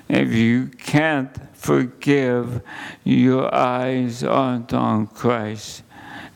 If 0.09 0.33
you 0.33 0.69
can't 0.69 1.37
forgive, 1.55 2.63
your 3.03 3.53
eyes 3.53 4.23
aren't 4.23 4.73
on 4.73 5.09
Christ 5.09 5.83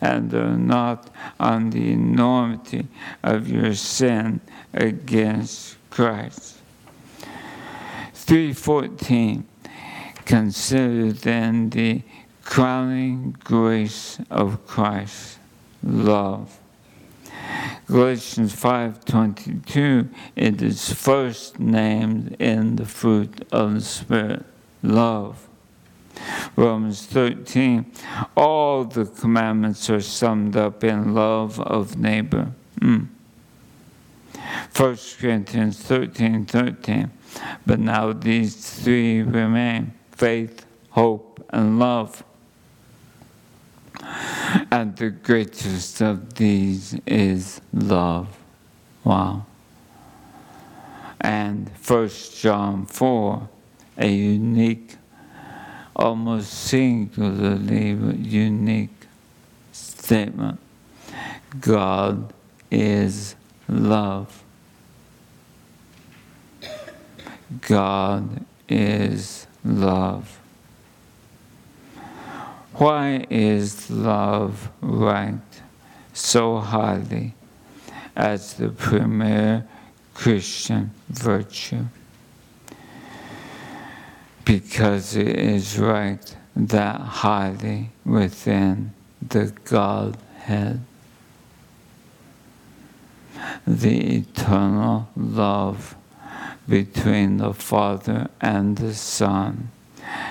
and 0.01 0.33
are 0.33 0.57
not 0.57 1.09
on 1.39 1.69
the 1.69 1.93
enormity 1.93 2.87
of 3.23 3.47
your 3.47 3.73
sin 3.73 4.41
against 4.73 5.77
Christ. 5.89 6.57
314 8.13 9.47
Consider 10.25 11.11
then 11.11 11.69
the 11.69 12.01
crowning 12.43 13.35
grace 13.43 14.19
of 14.29 14.65
Christ, 14.67 15.39
love. 15.81 16.59
Galatians 17.87 18.55
5:22 18.55 20.09
it 20.35 20.61
is 20.61 20.93
first 20.93 21.59
named 21.59 22.35
in 22.39 22.77
the 22.77 22.85
fruit 22.85 23.45
of 23.51 23.73
the 23.73 23.81
spirit 23.81 24.45
love 24.81 25.47
Romans 26.55 27.05
13 27.05 27.85
all 28.37 28.85
the 28.85 29.05
commandments 29.05 29.89
are 29.89 30.01
summed 30.01 30.55
up 30.55 30.83
in 30.83 31.13
love 31.13 31.59
of 31.59 31.97
neighbor 31.97 32.51
mm. 32.79 33.07
1 34.75 34.97
Corinthians 35.19 35.77
13 35.79 36.45
13 36.45 37.11
but 37.65 37.79
now 37.79 38.13
these 38.13 38.55
three 38.55 39.21
remain 39.21 39.93
faith 40.11 40.65
hope 40.91 41.45
and 41.49 41.79
love 41.79 42.23
and 44.71 44.95
the 44.97 45.09
greatest 45.09 46.01
of 46.01 46.35
these 46.35 46.99
is 47.05 47.61
love. 47.73 48.37
Wow. 49.03 49.45
And 51.19 51.71
First 51.77 52.39
John 52.39 52.85
4, 52.85 53.49
a 53.97 54.07
unique, 54.07 54.95
almost 55.95 56.53
singularly 56.53 57.91
unique 58.17 59.07
statement. 59.71 60.59
God 61.59 62.33
is 62.69 63.35
love. 63.67 64.43
God 67.61 68.45
is 68.67 69.47
love. 69.63 70.39
Why 72.75 73.27
is 73.29 73.91
love 73.91 74.71
ranked 74.81 75.61
so 76.11 76.57
highly 76.57 77.35
as 78.15 78.55
the 78.55 78.69
premier 78.69 79.67
Christian 80.15 80.89
virtue? 81.07 81.85
Because 84.43 85.15
it 85.15 85.27
is 85.27 85.77
ranked 85.77 86.35
that 86.55 86.99
highly 86.99 87.91
within 88.03 88.93
the 89.21 89.53
Godhead. 89.65 90.81
The 93.67 94.17
eternal 94.17 95.09
love 95.15 95.95
between 96.67 97.37
the 97.37 97.53
Father 97.53 98.29
and 98.41 98.77
the 98.77 98.95
Son 98.95 99.69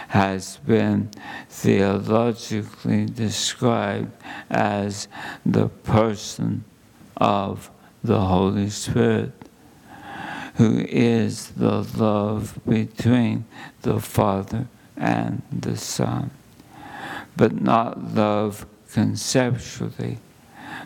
has 0.09 0.59
been 0.67 1.11
theologically 1.49 3.07
described 3.07 4.13
as 4.51 5.09
the 5.45 5.69
person 5.69 6.65
of 7.17 7.71
the 8.05 8.21
Holy 8.21 8.69
Spirit, 8.69 9.33
who 10.57 10.81
is 10.89 11.51
the 11.51 11.83
love 11.97 12.59
between 12.69 13.45
the 13.83 14.01
Father 14.01 14.67
and 14.97 15.43
the 15.51 15.77
Son, 15.77 16.31
but 17.37 17.61
not 17.61 18.15
love 18.15 18.67
conceptually, 18.93 20.19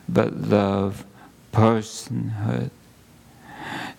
but 0.09 0.37
love 0.37 1.05
personhood. 1.53 2.71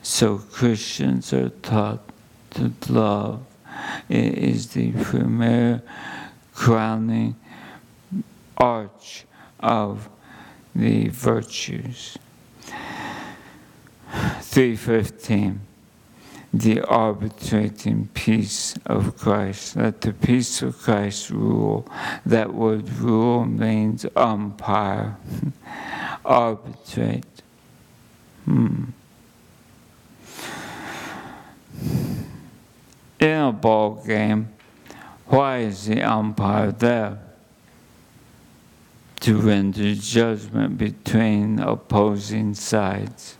So 0.02 0.38
Christians 0.38 1.34
are 1.34 1.50
taught 1.50 2.08
to 2.52 2.72
love 2.88 3.45
is 4.09 4.73
the 4.73 4.91
premier 4.91 5.82
crowning 6.53 7.36
arch 8.57 9.25
of 9.59 10.09
the 10.75 11.09
virtues. 11.09 12.17
315 14.41 15.61
the 16.53 16.82
arbitrating 16.82 18.09
peace 18.13 18.75
of 18.86 19.17
Christ. 19.17 19.75
Let 19.75 20.01
the 20.01 20.13
peace 20.13 20.61
of 20.61 20.78
Christ 20.78 21.30
rule. 21.30 21.88
That 22.25 22.53
word 22.53 22.89
rule 22.89 23.45
means 23.45 24.05
umpire, 24.15 25.17
arbitrate. 26.25 27.25
Hmm. 28.45 28.86
In 33.20 33.38
a 33.41 33.51
ball 33.51 34.03
game, 34.05 34.49
why 35.28 35.59
is 35.59 35.88
the 35.88 36.01
umpire 36.01 36.72
there? 36.72 37.20
To 39.22 39.38
render 39.38 39.95
judgment 39.95 40.78
between 40.78 41.59
opposing 41.59 42.53
sides. 42.53 43.36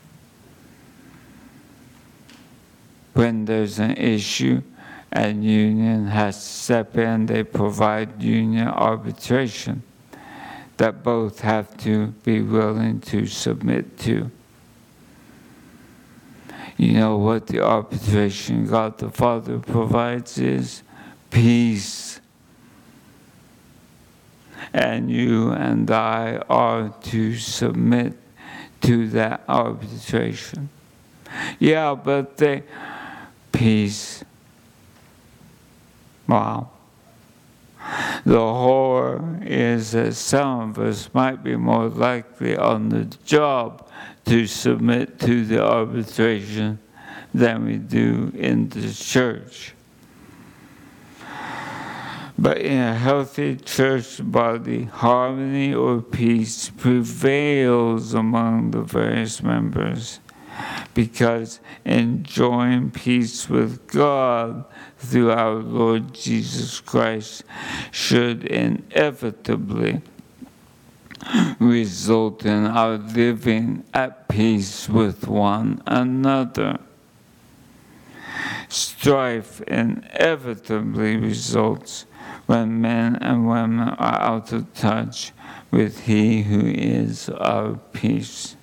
When 3.14 3.46
there's 3.46 3.80
an 3.80 3.96
issue 3.96 4.62
and 5.12 5.44
union 5.44 6.08
has 6.08 6.36
to 6.36 6.42
step 6.42 6.98
in, 6.98 7.28
they 7.28 7.44
provide 7.44 8.22
union 8.22 8.68
arbitration 8.68 9.84
that 10.78 11.04
both 11.04 11.40
have 11.42 11.76
to 11.78 12.08
be 12.24 12.42
willing 12.42 13.02
to 13.02 13.26
submit 13.26 13.98
to. 14.00 14.30
You 16.78 16.94
know 16.94 17.18
what 17.18 17.48
the 17.48 17.60
arbitration 17.60 18.68
God 18.68 19.00
the 19.00 19.10
Father 19.10 19.58
provides 19.58 20.38
is 20.38 20.84
peace. 21.32 22.22
And 24.74 25.10
you 25.10 25.50
and 25.52 25.90
I 25.90 26.38
are 26.50 26.94
to 27.06 27.36
submit 27.36 28.14
to 28.82 29.08
that 29.10 29.44
arbitration. 29.50 30.70
Yeah, 31.58 31.96
but 31.96 32.38
the 32.38 32.62
peace. 33.52 34.24
Wow. 36.28 36.70
The 38.24 38.38
horror 38.38 39.40
is 39.42 39.92
that 39.94 40.14
some 40.14 40.72
of 40.72 40.80
us 40.80 41.10
might 41.14 41.44
be 41.44 41.56
more 41.56 41.88
likely 41.88 42.56
on 42.56 42.90
the 42.90 43.06
job 43.26 43.87
to 44.28 44.46
submit 44.46 45.20
to 45.20 45.46
the 45.46 45.64
arbitration 45.64 46.80
than 47.34 47.66
we 47.66 47.78
do 47.78 48.32
in 48.36 48.70
the 48.70 48.94
church. 48.94 49.74
But 52.38 52.58
in 52.60 52.78
a 52.78 52.94
healthy 52.94 53.56
church 53.56 54.20
body, 54.22 54.84
harmony 54.84 55.74
or 55.74 56.02
peace 56.02 56.70
prevails 56.70 58.14
among 58.14 58.72
the 58.72 58.82
various 58.82 59.42
members 59.42 60.20
because 60.94 61.60
enjoying 61.86 62.92
peace 62.92 63.50
with 63.50 63.88
God 63.88 64.66
through 64.98 65.32
our 65.32 65.54
Lord 65.54 66.14
Jesus 66.14 66.80
Christ 66.80 67.44
should 67.92 68.44
inevitably 68.44 70.02
result 71.60 72.46
in 72.46 72.66
our 72.66 72.98
living 72.98 73.84
at 73.94 74.28
peace 74.28 74.88
with 74.88 75.28
one 75.28 75.82
another. 75.86 76.80
Strife 78.70 79.62
inevitably 79.62 81.18
results 81.18 82.06
when 82.46 82.82
men 82.82 83.16
and 83.18 83.48
women 83.48 83.90
are 83.90 84.22
out 84.22 84.52
of 84.52 84.74
touch 84.74 85.32
with 85.72 86.02
He 86.02 86.44
who 86.44 86.66
is 86.66 87.30
our 87.30 87.76
peace. 87.94 88.56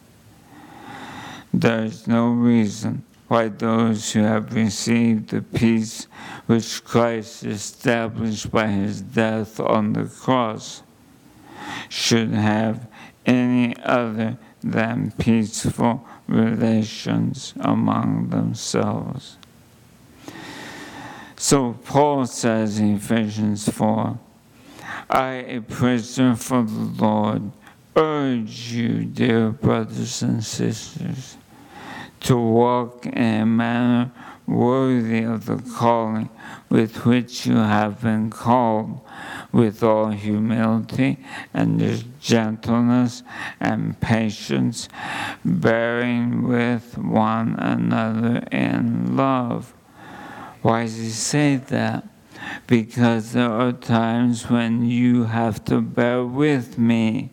There 1.53 1.85
is 1.85 2.07
no 2.07 2.29
reason 2.29 3.05
why 3.29 3.49
those 3.49 4.13
who 4.13 4.23
have 4.23 4.55
received 4.55 5.31
the 5.31 5.43
peace 5.43 6.07
which 6.47 6.85
Christ 6.85 7.45
established 7.45 8.51
by 8.51 8.67
his 8.67 9.01
death 9.01 9.59
on 9.59 9.95
the 9.95 10.05
cross 10.05 10.83
should 11.89 12.31
have 12.31 12.87
any 13.27 13.77
other 13.83 14.39
than 14.63 15.13
peaceful 15.19 16.07
relations 16.27 17.55
among 17.61 18.31
themselves. 18.31 19.37
So 21.37 21.75
Paul 21.85 22.27
says 22.27 22.79
in 22.79 22.97
Ephesians 22.97 23.69
4 23.69 24.19
I, 25.11 25.33
a 25.49 25.61
prisoner 25.61 26.37
for 26.37 26.63
the 26.63 27.05
Lord, 27.05 27.51
urge 27.95 28.73
you, 28.73 29.05
dear 29.05 29.51
brothers 29.51 30.23
and 30.23 30.43
sisters, 30.43 31.37
to 32.21 32.37
walk 32.37 33.05
in 33.07 33.41
a 33.43 33.47
manner 33.47 34.13
worthy 34.47 35.23
of 35.23 35.47
the 35.47 35.59
calling 35.77 36.31
with 36.69 37.05
which 37.05 37.47
you 37.47 37.57
have 37.57 38.01
been 38.01 38.31
called 38.31 39.01
with 39.55 39.85
all 39.85 40.09
humility 40.09 41.17
and 41.55 42.05
gentleness 42.21 43.23
and 43.61 43.99
patience, 44.01 44.89
bearing 45.45 46.43
with 46.49 46.99
one 46.99 47.55
another 47.61 48.45
in 48.51 49.17
love. 49.17 49.73
Why 50.61 50.83
does 50.83 50.97
he 50.97 51.11
say 51.11 51.57
that? 51.57 52.05
Because 52.67 53.33
there 53.33 53.53
are 53.53 53.73
times 53.73 54.51
when 54.51 54.87
you 54.87 55.25
have 55.25 55.65
to 55.67 55.81
bear 55.81 56.25
with 56.25 56.77
me. 56.77 57.31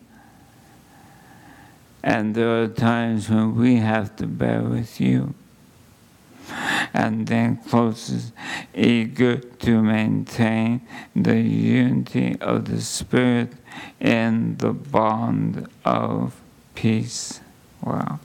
And 2.04 2.36
there 2.36 2.62
are 2.62 2.68
times 2.68 3.28
when 3.28 3.56
we 3.56 3.76
have 3.76 4.14
to 4.16 4.28
bear 4.28 4.62
with 4.62 5.00
you 5.00 5.34
and 6.94 7.26
then 7.26 7.56
closes, 7.56 8.32
eager 8.74 9.36
to 9.36 9.82
maintain 9.82 10.86
the 11.14 11.40
unity 11.40 12.36
of 12.40 12.66
the 12.66 12.80
Spirit 12.80 13.52
in 14.00 14.56
the 14.58 14.72
bond 14.72 15.68
of 15.84 16.40
peace. 16.74 17.40
Wow. 17.82 18.20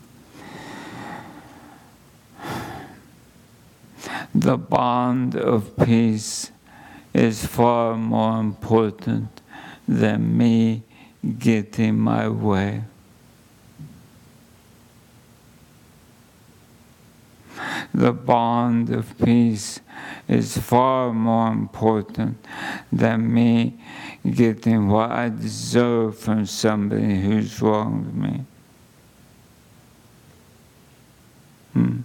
The 4.34 4.58
bond 4.58 5.36
of 5.36 5.76
peace 5.78 6.52
is 7.14 7.46
far 7.46 7.96
more 7.96 8.40
important 8.40 9.42
than 9.88 10.38
me 10.38 10.84
getting 11.40 11.98
my 11.98 12.28
way. 12.28 12.84
The 17.94 18.14
bond 18.14 18.90
of 18.90 19.18
peace 19.18 19.80
is 20.28 20.58
far 20.58 21.14
more 21.14 21.48
important 21.52 22.38
than 22.92 23.34
me 23.34 23.80
getting 24.30 24.88
what 24.88 25.12
I 25.12 25.30
deserve 25.30 26.18
from 26.18 26.46
somebody 26.46 27.22
who's 27.22 27.62
wronged 27.62 28.16
me. 28.16 28.44
Hmm. 31.74 32.00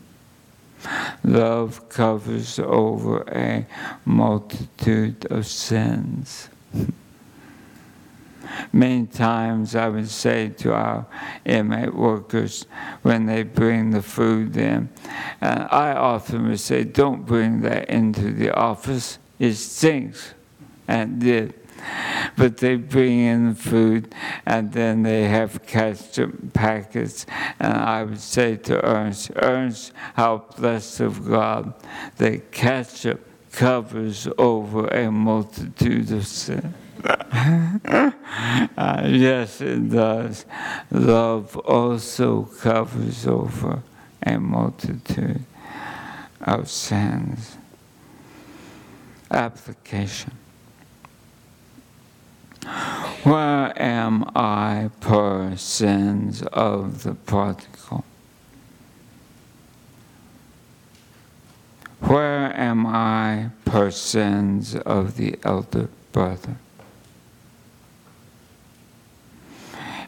Love 1.25 1.89
covers 1.89 2.59
over 2.59 3.23
a 3.29 3.67
multitude 4.05 5.27
of 5.31 5.47
sins. 5.47 6.49
Many 8.73 9.07
times 9.07 9.75
I 9.75 9.89
would 9.89 10.09
say 10.09 10.49
to 10.49 10.75
our 10.75 11.07
inmate 11.45 11.95
workers 11.95 12.67
when 13.03 13.27
they 13.27 13.43
bring 13.43 13.91
the 13.91 14.03
food 14.03 14.57
in, 14.57 14.89
and 15.41 15.69
I 15.71 15.93
often 15.93 16.49
would 16.49 16.61
say, 16.61 16.85
don't 16.85 17.25
bring 17.27 17.61
that 17.63 17.89
into 17.89 18.33
the 18.33 18.55
office, 18.55 19.19
it 19.39 19.55
stinks, 19.55 20.35
and 20.89 21.21
did. 21.21 21.55
But 22.37 22.59
they 22.59 22.77
bring 22.77 23.19
in 23.19 23.49
the 23.49 23.55
food 23.55 24.15
and 24.47 24.73
then 24.73 25.03
they 25.03 25.25
have 25.25 25.67
ketchup 25.67 26.53
packets. 26.53 27.27
And 27.59 27.73
I 27.73 28.05
would 28.05 28.21
say 28.21 28.57
to 28.57 28.85
Ernst, 28.85 29.33
Ernst, 29.37 29.93
how 30.15 30.45
blessed 30.57 31.01
of 31.01 31.29
God 31.29 31.75
that 32.19 32.53
ketchup 32.53 33.27
covers 33.53 34.27
over 34.39 34.89
a 34.89 35.11
multitude 35.11 36.11
of 36.11 36.27
sins 36.27 36.75
uh, 37.05 38.13
yes, 39.07 39.61
it 39.61 39.91
does. 39.91 40.45
Love 40.91 41.57
also 41.59 42.43
covers 42.61 43.27
over 43.27 43.83
a 44.25 44.39
multitude 44.39 45.45
of 46.41 46.71
sins. 46.71 47.57
Application. 49.31 50.33
Where 53.25 53.73
am 53.81 54.31
I 54.37 54.91
per 55.01 55.57
sins 55.57 56.43
of 56.53 57.03
the 57.03 57.15
prodigal? 57.15 58.05
Where 62.03 62.53
am 62.59 62.85
I 62.85 63.51
persons 63.65 64.75
of 64.75 65.17
the 65.17 65.39
elder 65.45 65.89
brother? 66.11 66.57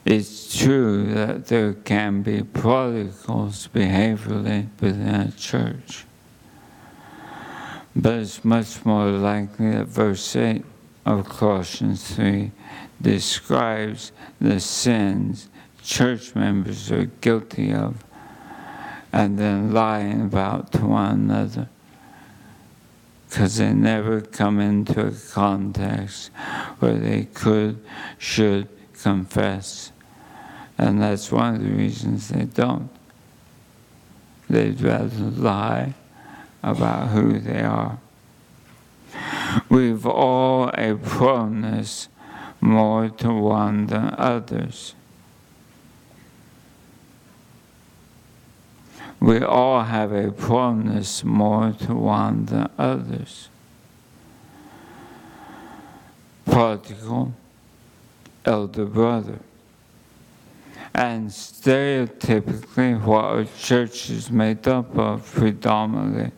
It's 0.04 0.58
true 0.58 1.14
that 1.14 1.46
there 1.46 1.72
can 1.72 2.22
be 2.22 2.42
prodigals 2.42 3.68
behaviorally 3.72 4.68
within 4.80 5.14
a 5.14 5.30
church, 5.30 6.04
but 7.94 8.14
it's 8.14 8.44
much 8.44 8.84
more 8.84 9.06
likely 9.06 9.70
that 9.70 9.86
verse 9.86 10.34
8 10.34 10.64
of 11.06 11.28
Colossians 11.28 12.16
3 12.16 12.50
describes 13.00 14.10
the 14.40 14.58
sins 14.58 15.48
church 15.80 16.34
members 16.34 16.90
are 16.90 17.04
guilty 17.20 17.72
of 17.72 18.02
and 19.12 19.38
then 19.38 19.72
lying 19.72 20.22
about 20.22 20.72
to 20.72 20.84
one 20.84 21.30
another 21.30 21.68
because 23.34 23.56
they 23.56 23.72
never 23.74 24.20
come 24.20 24.60
into 24.60 25.08
a 25.08 25.12
context 25.32 26.30
where 26.78 26.94
they 26.94 27.24
could, 27.34 27.84
should 28.16 28.68
confess 29.02 29.90
and 30.78 31.00
that's 31.00 31.30
one 31.30 31.56
of 31.56 31.62
the 31.62 31.70
reasons 31.70 32.28
they 32.28 32.44
don't. 32.44 32.90
They'd 34.48 34.80
rather 34.80 35.24
lie 35.24 35.94
about 36.62 37.08
who 37.08 37.38
they 37.38 37.60
are. 37.60 37.98
We've 39.68 40.06
all 40.06 40.68
a 40.74 40.94
proneness 40.96 42.08
more 42.60 43.08
to 43.08 43.32
one 43.32 43.86
than 43.86 44.14
others. 44.18 44.94
We 49.24 49.40
all 49.40 49.82
have 49.84 50.12
a 50.12 50.30
proneness 50.30 51.24
more 51.24 51.72
to 51.86 51.94
one 51.94 52.44
than 52.44 52.68
others. 52.76 53.48
Prodigal, 56.44 57.32
elder 58.44 58.84
brother. 58.84 59.38
And 60.94 61.30
stereotypically, 61.30 63.02
what 63.02 63.24
our 63.24 63.44
church 63.58 64.10
is 64.10 64.30
made 64.30 64.68
up 64.68 64.94
of 64.94 65.24
predominantly 65.24 66.30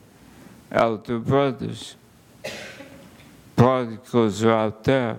elder 0.70 1.18
brothers. 1.18 1.97
Prodigals 3.57 4.45
are 4.45 4.53
out 4.53 4.84
there. 4.84 5.18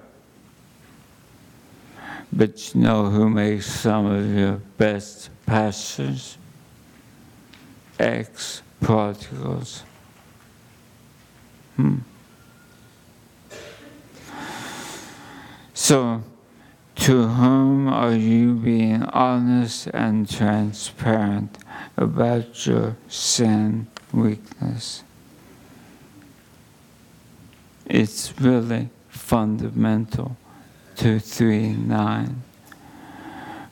But 2.31 2.73
you 2.73 2.79
know 2.79 3.09
who 3.09 3.29
makes 3.29 3.65
some 3.65 4.05
of 4.05 4.25
your 4.25 4.61
best 4.77 5.29
pastors? 5.45 6.37
Ex 7.99 8.61
prodigals. 8.81 9.83
Hmm. 11.75 11.97
So, 15.73 16.23
to 16.95 17.27
whom 17.27 17.87
are 17.87 18.13
you 18.13 18.55
being 18.55 19.03
honest 19.03 19.87
and 19.93 20.29
transparent 20.29 21.57
about 21.95 22.65
your 22.65 22.97
sin 23.07 23.87
weakness? 24.11 25.03
It's 27.85 28.33
really 28.41 28.89
fundamental 29.07 30.35
to 30.97 31.19
3 31.19 31.73
9. 31.73 32.43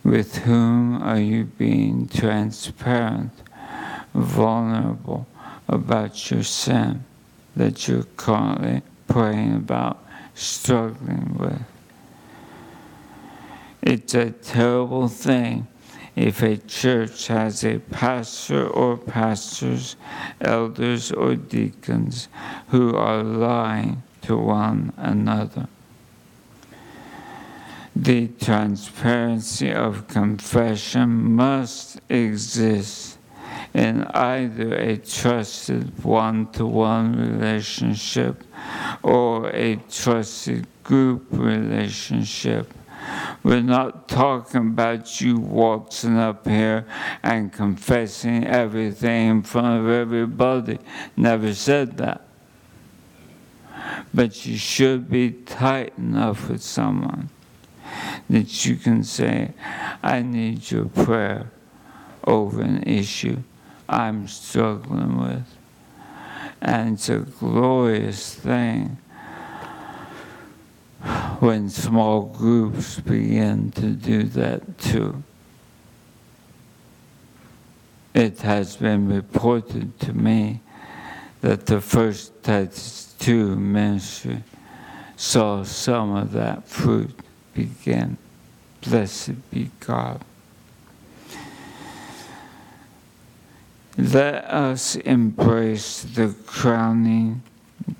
With 0.04 0.38
whom 0.38 1.02
are 1.02 1.20
you 1.20 1.46
being 1.46 2.08
transparent, 2.08 3.32
vulnerable 4.16 5.28
about 5.68 6.32
your 6.32 6.44
sin 6.44 7.04
that 7.56 7.88
you're 7.88 8.04
currently 8.18 8.82
praying 9.08 9.56
about, 9.56 10.04
struggling 10.34 11.36
with? 11.38 11.62
It's 13.82 14.16
a 14.16 14.32
terrible 14.32 15.08
thing 15.08 15.68
if 16.16 16.42
a 16.42 16.58
church 16.58 17.28
has 17.28 17.64
a 17.64 17.80
pastor 17.80 18.68
or 18.68 18.98
pastors, 18.98 19.96
elders 20.42 21.12
or 21.12 21.36
deacons 21.36 22.30
who 22.70 22.96
are 22.96 23.22
lying 23.22 24.02
to 24.22 24.38
one 24.38 24.94
another. 24.98 25.68
The 27.96 28.28
transparency 28.28 29.72
of 29.72 30.08
confession 30.08 31.36
must 31.36 32.00
exist 32.10 33.18
in 33.76 34.04
either 34.14 34.74
a 34.74 34.96
trusted 34.98 36.04
one 36.04 36.50
to 36.54 36.66
one 36.66 37.16
relationship 37.20 38.42
or 39.04 39.50
a 39.50 39.76
trusted 39.90 40.66
group 40.84 41.26
relationship 41.32 42.74
we're 43.44 43.62
not 43.62 44.08
talking 44.08 44.70
about 44.70 45.22
you 45.22 45.38
waltzing 45.38 46.18
up 46.18 46.48
here 46.48 46.86
and 47.22 47.52
confessing 47.52 48.46
everything 48.46 49.28
in 49.30 49.44
front 49.44 49.84
of 49.84 49.90
everybody. 49.90 50.80
Never 51.16 51.54
said 51.54 51.98
that. 51.98 52.22
but 54.14 54.46
you 54.46 54.58
should 54.58 55.10
be 55.12 55.32
tight 55.32 55.94
enough 55.98 56.50
with 56.50 56.64
someone 56.64 57.30
that 58.30 58.66
you 58.66 58.76
can 58.78 59.04
say, 59.04 59.54
I 60.02 60.24
need 60.24 60.72
your 60.72 60.86
prayer 60.86 61.52
over 62.24 62.62
an 62.62 62.82
issue 62.84 63.44
I'm 63.88 64.28
struggling 64.28 65.20
with. 65.20 65.58
And 66.62 66.94
it's 66.96 67.10
a 67.10 67.20
glorious 67.20 68.34
thing 68.34 68.98
when 71.40 71.70
small 71.70 72.24
groups 72.24 73.00
begin 73.00 73.72
to 73.72 73.90
do 73.90 74.24
that 74.24 74.78
too. 74.78 75.24
It 78.14 78.40
has 78.42 78.78
been 78.78 79.10
reported 79.10 80.00
to 80.00 80.14
me 80.14 80.62
that 81.42 81.66
the 81.66 81.82
first 81.82 82.42
Titus 82.44 83.14
2 83.20 83.56
ministry 83.56 84.42
saw 85.18 85.64
some 85.64 86.16
of 86.16 86.32
that 86.32 86.68
fruit 86.68 87.14
begin. 87.54 88.18
Blessed 88.82 89.52
be 89.52 89.70
God. 89.80 90.24
Let 93.98 94.44
us 94.46 94.98
embrace 94.98 96.02
the 96.02 96.36
crowning 96.46 97.44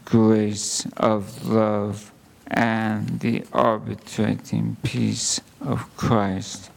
grace 0.04 0.86
of 0.98 1.48
love 1.48 2.12
and 2.48 3.22
the 3.22 3.46
arbitrating 3.54 4.76
peace 4.84 5.40
of 5.62 5.96
Christ 5.96 6.70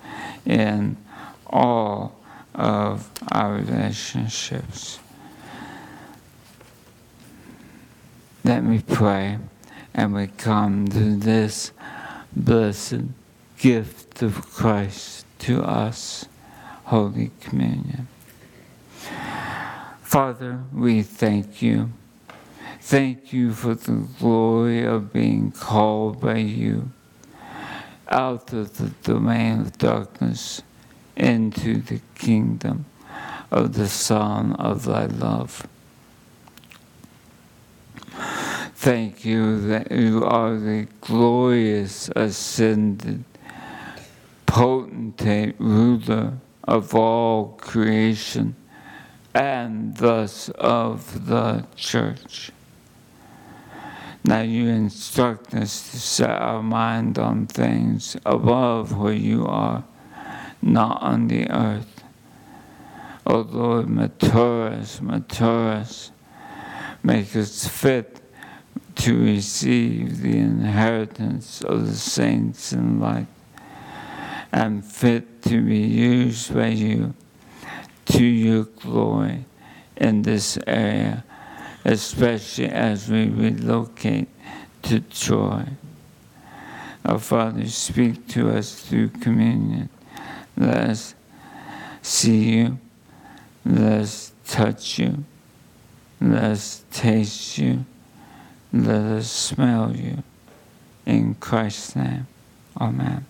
in 0.46 0.96
all 1.46 2.16
of 2.54 3.10
our 3.32 3.54
relationships. 3.54 5.00
Let 8.44 8.62
me 8.62 8.82
pray, 8.86 9.38
and 9.94 10.14
we 10.14 10.28
come 10.28 10.86
to 10.88 11.16
this 11.16 11.72
blessed 12.34 13.02
gift 13.58 14.22
of 14.22 14.48
Christ 14.48 15.26
to 15.40 15.62
us, 15.62 16.26
Holy 16.84 17.32
Communion. 17.40 18.06
Father, 20.08 20.62
we 20.72 21.02
thank 21.02 21.60
you. 21.60 21.90
Thank 22.80 23.30
you 23.34 23.52
for 23.52 23.74
the 23.74 24.08
glory 24.18 24.82
of 24.82 25.12
being 25.12 25.50
called 25.52 26.18
by 26.18 26.38
you 26.38 26.92
out 28.08 28.54
of 28.54 28.78
the 28.78 28.88
domain 29.02 29.60
of 29.60 29.76
darkness 29.76 30.62
into 31.14 31.82
the 31.82 32.00
kingdom 32.14 32.86
of 33.50 33.74
the 33.74 33.86
Son 33.86 34.54
of 34.54 34.86
thy 34.86 35.04
love. 35.04 35.66
Thank 38.76 39.26
you 39.26 39.60
that 39.68 39.92
you 39.92 40.24
are 40.24 40.56
the 40.56 40.88
glorious 41.02 42.08
ascended 42.16 43.24
potentate 44.46 45.56
ruler 45.58 46.32
of 46.64 46.94
all 46.94 47.58
creation 47.60 48.56
and 49.38 49.96
thus 49.98 50.48
of 50.58 51.26
the 51.26 51.64
church. 51.76 52.50
Now 54.24 54.40
you 54.40 54.66
instruct 54.66 55.54
us 55.54 55.92
to 55.92 56.00
set 56.00 56.30
our 56.30 56.60
mind 56.60 57.20
on 57.20 57.46
things 57.46 58.16
above 58.26 58.98
where 58.98 59.12
you 59.12 59.46
are 59.46 59.84
not 60.60 61.00
on 61.02 61.28
the 61.28 61.48
earth. 61.50 62.02
O 63.26 63.36
oh 63.36 63.40
Lord, 63.42 63.88
mature 63.88 64.70
us, 64.72 65.00
mature 65.00 65.70
us, 65.70 66.10
make 67.04 67.36
us 67.36 67.68
fit 67.68 68.20
to 68.96 69.22
receive 69.22 70.20
the 70.20 70.36
inheritance 70.36 71.62
of 71.62 71.86
the 71.86 71.94
saints 71.94 72.72
in 72.72 72.98
light, 72.98 73.28
and 74.50 74.84
fit 74.84 75.42
to 75.42 75.62
be 75.62 75.78
used 75.78 76.52
by 76.52 76.68
you 76.68 77.14
to 78.12 78.24
your 78.24 78.64
glory 78.64 79.44
in 79.96 80.22
this 80.22 80.58
area, 80.66 81.24
especially 81.84 82.66
as 82.66 83.08
we 83.08 83.28
relocate 83.28 84.28
to 84.82 85.00
Troy. 85.00 85.64
Our 87.04 87.18
Father, 87.18 87.66
speak 87.68 88.28
to 88.28 88.50
us 88.50 88.80
through 88.80 89.08
communion. 89.08 89.88
Let 90.56 90.76
us 90.76 91.14
see 92.02 92.56
you. 92.56 92.78
Let 93.64 94.00
us 94.02 94.32
touch 94.46 94.98
you. 94.98 95.24
Let 96.20 96.44
us 96.44 96.84
taste 96.90 97.58
you. 97.58 97.84
Let 98.72 99.02
us 99.02 99.30
smell 99.30 99.94
you. 99.94 100.22
In 101.06 101.34
Christ's 101.36 101.96
name, 101.96 102.26
Amen. 102.78 103.24